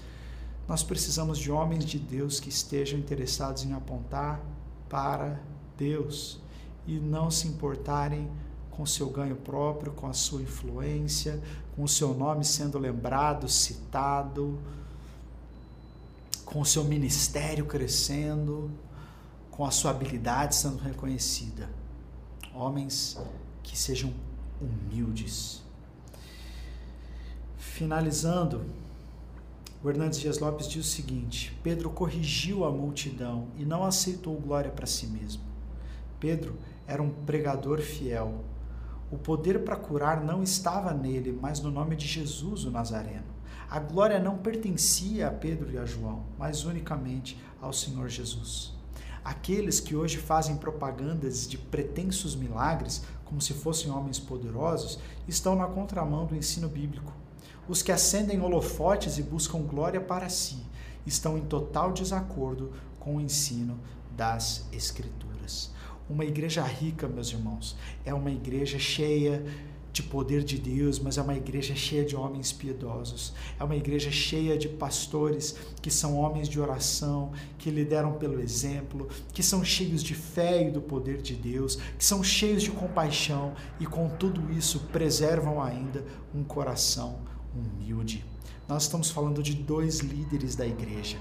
nós 0.68 0.83
precisamos 0.83 1.38
de 1.38 1.50
homens 1.50 1.87
de 1.87 1.98
Deus 1.98 2.38
que 2.38 2.50
estejam 2.50 2.98
interessados 2.98 3.64
em 3.64 3.72
apontar 3.72 4.38
para 4.87 5.40
Deus 5.78 6.38
e 6.87 6.98
não 7.00 7.31
se 7.31 7.48
importarem 7.48 8.31
com 8.70 8.85
seu 8.85 9.09
ganho 9.09 9.35
próprio, 9.35 9.92
com 9.92 10.07
a 10.07 10.12
sua 10.12 10.42
influência, 10.42 11.42
com 11.74 11.85
o 11.85 11.88
seu 11.88 12.12
nome 12.12 12.44
sendo 12.44 12.78
lembrado, 12.78 13.48
citado, 13.48 14.59
com 16.44 16.61
o 16.61 16.66
seu 16.66 16.85
ministério 16.85 17.64
crescendo, 17.64 18.70
com 19.50 19.64
a 19.64 19.70
sua 19.70 19.90
habilidade 19.90 20.54
sendo 20.54 20.78
reconhecida. 20.78 21.68
Homens 22.54 23.18
que 23.62 23.76
sejam 23.76 24.12
humildes. 24.61 25.62
Finalizando, 27.57 28.64
o 29.82 29.88
Hernandes 29.88 30.18
Dias 30.18 30.40
Lopes 30.40 30.68
diz 30.68 30.84
o 30.84 30.88
seguinte: 30.88 31.56
Pedro 31.62 31.90
corrigiu 31.90 32.64
a 32.64 32.70
multidão 32.70 33.48
e 33.56 33.64
não 33.64 33.84
aceitou 33.84 34.36
glória 34.36 34.70
para 34.70 34.86
si 34.86 35.06
mesmo. 35.06 35.42
Pedro 36.18 36.56
era 36.86 37.02
um 37.02 37.10
pregador 37.10 37.80
fiel. 37.80 38.44
O 39.10 39.16
poder 39.16 39.64
para 39.64 39.76
curar 39.76 40.22
não 40.22 40.42
estava 40.42 40.92
nele, 40.92 41.38
mas 41.40 41.60
no 41.60 41.70
nome 41.70 41.94
de 41.94 42.06
Jesus, 42.06 42.64
o 42.64 42.70
Nazareno. 42.70 43.38
A 43.70 43.78
glória 43.78 44.18
não 44.18 44.38
pertencia 44.38 45.28
a 45.28 45.30
Pedro 45.30 45.70
e 45.70 45.78
a 45.78 45.84
João, 45.84 46.24
mas 46.38 46.64
unicamente 46.64 47.40
ao 47.60 47.72
Senhor 47.72 48.08
Jesus. 48.08 48.74
Aqueles 49.24 49.78
que 49.78 49.94
hoje 49.94 50.16
fazem 50.16 50.56
propagandas 50.56 51.46
de 51.46 51.56
pretensos 51.56 52.34
milagres, 52.34 53.04
como 53.24 53.40
se 53.40 53.52
fossem 53.52 53.90
homens 53.90 54.18
poderosos, 54.18 54.98
estão 55.26 55.54
na 55.54 55.66
contramão 55.66 56.26
do 56.26 56.34
ensino 56.34 56.68
bíblico. 56.68 57.12
Os 57.68 57.83
que 57.83 57.92
acendem 57.92 58.40
holofotes 58.40 59.18
e 59.18 59.22
buscam 59.22 59.61
glória 59.61 60.00
para 60.00 60.31
si 60.31 60.57
estão 61.04 61.37
em 61.37 61.42
total 61.42 61.92
desacordo 61.92 62.72
com 62.98 63.16
o 63.16 63.20
ensino 63.20 63.78
das 64.16 64.66
Escrituras. 64.72 65.70
Uma 66.09 66.24
igreja 66.24 66.62
rica, 66.62 67.07
meus 67.07 67.31
irmãos, 67.31 67.76
é 68.07 68.14
uma 68.14 68.31
igreja 68.31 68.78
cheia 68.78 69.44
de 69.92 70.02
poder 70.02 70.44
de 70.44 70.57
Deus, 70.57 70.98
mas 70.98 71.18
é 71.18 71.22
uma 71.22 71.35
igreja 71.35 71.74
cheia 71.74 72.04
de 72.07 72.16
homens 72.16 72.52
piedosos. 72.52 73.35
É 73.61 73.64
uma 73.64 73.76
igreja 73.76 74.11
cheia 74.11 74.57
de 74.57 74.68
pastores 74.68 75.54
que 75.83 75.90
são 75.90 76.16
homens 76.16 76.48
de 76.48 76.59
oração, 76.59 77.33
que 77.59 77.70
lideram 77.70 78.14
pelo 78.14 78.40
exemplo, 78.40 79.09
que 79.31 79.42
são 79.42 79.62
cheios 79.62 80.02
de 80.02 80.14
fé 80.14 80.66
e 80.66 80.70
do 80.70 80.81
poder 80.81 81.20
de 81.20 81.35
Deus, 81.35 81.76
que 81.98 82.04
são 82.04 82.24
cheios 82.24 82.62
de 82.62 82.70
compaixão 82.70 83.52
e 83.78 83.85
com 83.85 84.09
tudo 84.09 84.50
isso 84.52 84.81
preservam 84.90 85.62
ainda 85.62 86.02
um 86.35 86.42
coração 86.42 87.18
humilde. 87.61 88.25
Nós 88.68 88.83
estamos 88.83 89.11
falando 89.11 89.42
de 89.42 89.55
dois 89.55 90.01
líderes 90.01 90.55
da 90.55 90.66
igreja. 90.66 91.18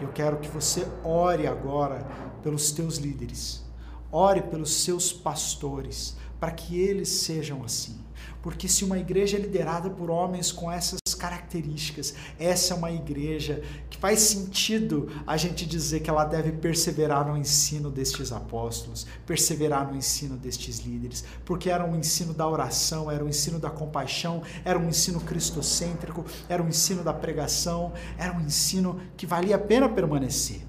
Eu 0.00 0.08
quero 0.08 0.38
que 0.38 0.48
você 0.48 0.86
ore 1.02 1.46
agora 1.46 2.06
pelos 2.42 2.72
teus 2.72 2.96
líderes. 2.96 3.64
Ore 4.12 4.42
pelos 4.42 4.74
seus 4.82 5.12
pastores, 5.12 6.16
para 6.38 6.50
que 6.50 6.78
eles 6.78 7.08
sejam 7.08 7.64
assim. 7.64 7.96
Porque 8.42 8.68
se 8.68 8.84
uma 8.84 8.98
igreja 8.98 9.36
é 9.36 9.40
liderada 9.40 9.88
por 9.88 10.10
homens 10.10 10.50
com 10.52 10.70
essas 10.70 11.09
características, 11.20 12.14
essa 12.38 12.72
é 12.72 12.76
uma 12.76 12.90
igreja 12.90 13.62
que 13.90 13.98
faz 13.98 14.20
sentido 14.20 15.08
a 15.26 15.36
gente 15.36 15.66
dizer 15.66 16.00
que 16.00 16.08
ela 16.08 16.24
deve 16.24 16.52
perseverar 16.52 17.26
no 17.26 17.36
ensino 17.36 17.90
destes 17.90 18.32
apóstolos, 18.32 19.06
perseverar 19.26 19.90
no 19.90 19.96
ensino 19.96 20.36
destes 20.36 20.78
líderes, 20.78 21.24
porque 21.44 21.70
era 21.70 21.84
um 21.84 21.94
ensino 21.94 22.32
da 22.32 22.48
oração, 22.48 23.10
era 23.10 23.22
um 23.24 23.28
ensino 23.28 23.58
da 23.58 23.70
compaixão, 23.70 24.42
era 24.64 24.78
um 24.78 24.88
ensino 24.88 25.20
cristocêntrico, 25.20 26.24
era 26.48 26.62
um 26.62 26.68
ensino 26.68 27.04
da 27.04 27.12
pregação, 27.12 27.92
era 28.16 28.32
um 28.32 28.40
ensino 28.40 29.00
que 29.16 29.26
valia 29.26 29.56
a 29.56 29.58
pena 29.58 29.88
permanecer. 29.88 30.62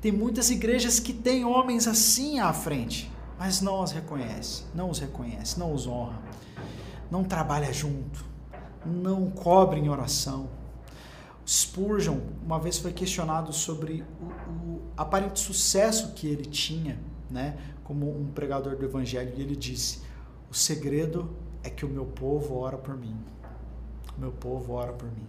Tem 0.00 0.12
muitas 0.12 0.50
igrejas 0.50 1.00
que 1.00 1.12
têm 1.12 1.44
homens 1.44 1.86
assim 1.86 2.38
à 2.38 2.52
frente 2.52 3.12
mas 3.42 3.60
não 3.60 3.82
os 3.82 3.90
reconhece, 3.90 4.62
não 4.72 4.88
os 4.88 5.00
reconhece, 5.00 5.58
não 5.58 5.74
os 5.74 5.84
honra, 5.84 6.16
não 7.10 7.24
trabalha 7.24 7.72
junto, 7.72 8.24
não 8.84 9.30
cobre 9.30 9.80
em 9.80 9.88
oração. 9.88 10.48
Spurgeon 11.46 12.18
uma 12.44 12.58
vez 12.58 12.78
foi 12.78 12.92
questionado 12.92 13.52
sobre 13.52 14.04
o, 14.20 14.24
o 14.24 14.82
aparente 14.96 15.40
sucesso 15.40 16.12
que 16.12 16.26
ele 16.26 16.44
tinha, 16.44 16.98
né, 17.30 17.58
como 17.82 18.08
um 18.08 18.26
pregador 18.32 18.76
do 18.76 18.84
evangelho, 18.84 19.32
e 19.36 19.42
ele 19.42 19.56
disse: 19.56 20.02
"O 20.50 20.54
segredo 20.54 21.34
é 21.62 21.70
que 21.70 21.84
o 21.84 21.88
meu 21.88 22.06
povo 22.06 22.56
ora 22.58 22.76
por 22.76 22.96
mim. 22.96 23.16
O 24.16 24.20
meu 24.20 24.32
povo 24.32 24.74
ora 24.74 24.92
por 24.92 25.10
mim. 25.10 25.26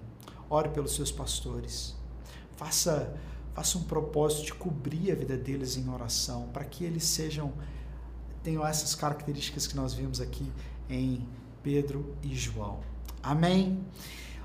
Ore 0.50 0.70
pelos 0.70 0.96
seus 0.96 1.12
pastores. 1.12 1.96
Faça 2.56 3.14
faça 3.54 3.78
um 3.78 3.84
propósito 3.84 4.46
de 4.46 4.54
cobrir 4.56 5.12
a 5.12 5.16
vida 5.16 5.38
deles 5.38 5.78
em 5.78 5.88
oração, 5.88 6.50
para 6.52 6.66
que 6.66 6.84
eles 6.84 7.04
sejam 7.04 7.54
tenham 8.42 8.66
essas 8.66 8.94
características 8.94 9.66
que 9.68 9.76
nós 9.76 9.94
vimos 9.94 10.20
aqui 10.20 10.52
em 10.90 11.26
Pedro 11.62 12.16
e 12.22 12.36
João. 12.36 12.93
Amém? 13.24 13.80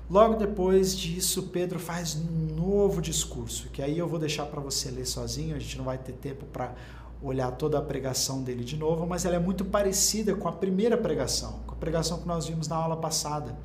Logo 0.09 0.35
depois 0.35 0.97
disso, 0.97 1.49
Pedro 1.53 1.77
faz 1.77 2.15
um 2.15 2.55
novo 2.55 3.01
discurso, 3.01 3.69
que 3.69 3.81
aí 3.81 3.99
eu 3.99 4.07
vou 4.07 4.17
deixar 4.17 4.45
para 4.45 4.59
você 4.59 4.89
ler 4.89 5.05
sozinho, 5.05 5.55
a 5.55 5.59
gente 5.59 5.77
não 5.77 5.85
vai 5.85 5.97
ter 5.97 6.13
tempo 6.13 6.45
para 6.45 6.73
olhar 7.21 7.51
toda 7.51 7.77
a 7.77 7.81
pregação 7.81 8.41
dele 8.41 8.63
de 8.63 8.77
novo, 8.77 9.05
mas 9.05 9.25
ela 9.25 9.35
é 9.35 9.39
muito 9.39 9.65
parecida 9.65 10.33
com 10.33 10.47
a 10.47 10.51
primeira 10.53 10.97
pregação, 10.97 11.59
com 11.67 11.73
a 11.73 11.77
pregação 11.77 12.19
que 12.19 12.27
nós 12.27 12.47
vimos 12.47 12.67
na 12.67 12.77
aula 12.77 12.97
passada 12.97 13.55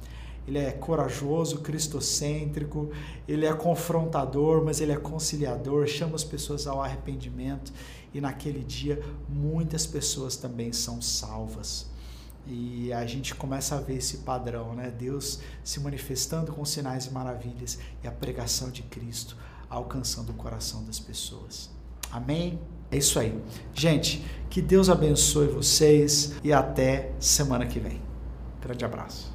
ele 0.47 0.59
é 0.59 0.71
corajoso, 0.73 1.61
cristocêntrico, 1.61 2.91
ele 3.27 3.47
é 3.47 3.53
confrontador, 3.55 4.63
mas 4.63 4.81
ele 4.81 4.93
é 4.93 4.97
conciliador, 4.97 5.87
chama 5.87 6.15
as 6.15 6.25
pessoas 6.25 6.67
ao 6.67 6.83
arrependimento 6.83 7.73
e 8.13 8.21
naquele 8.21 8.63
dia 8.63 9.03
muitas 9.29 9.87
pessoas 9.87 10.37
também 10.37 10.73
são 10.73 11.01
salvas. 11.01 11.87
E 12.47 12.93
a 12.93 13.07
gente 13.07 13.35
começa 13.35 13.75
a 13.77 13.81
ver 13.81 13.97
esse 13.97 14.19
padrão, 14.19 14.75
né? 14.75 14.91
Deus 14.91 15.41
se 15.63 15.81
manifestando 15.81 16.53
com 16.53 16.65
sinais 16.65 17.07
e 17.07 17.11
maravilhas 17.11 17.79
e 18.03 18.07
a 18.07 18.11
pregação 18.11 18.71
de 18.71 18.83
Cristo 18.83 19.37
alcançando 19.69 20.31
o 20.31 20.35
coração 20.35 20.85
das 20.85 21.01
pessoas. 21.01 21.71
Amém? 22.11 22.59
É 22.91 22.99
isso 22.99 23.19
aí. 23.19 23.37
Gente, 23.73 24.25
que 24.49 24.63
Deus 24.63 24.89
abençoe 24.89 25.49
vocês 25.49 26.35
e 26.45 26.53
até 26.53 27.13
semana 27.19 27.67
que 27.67 27.81
vem. 27.81 28.01
Grande 28.61 28.85
abraço. 28.85 29.34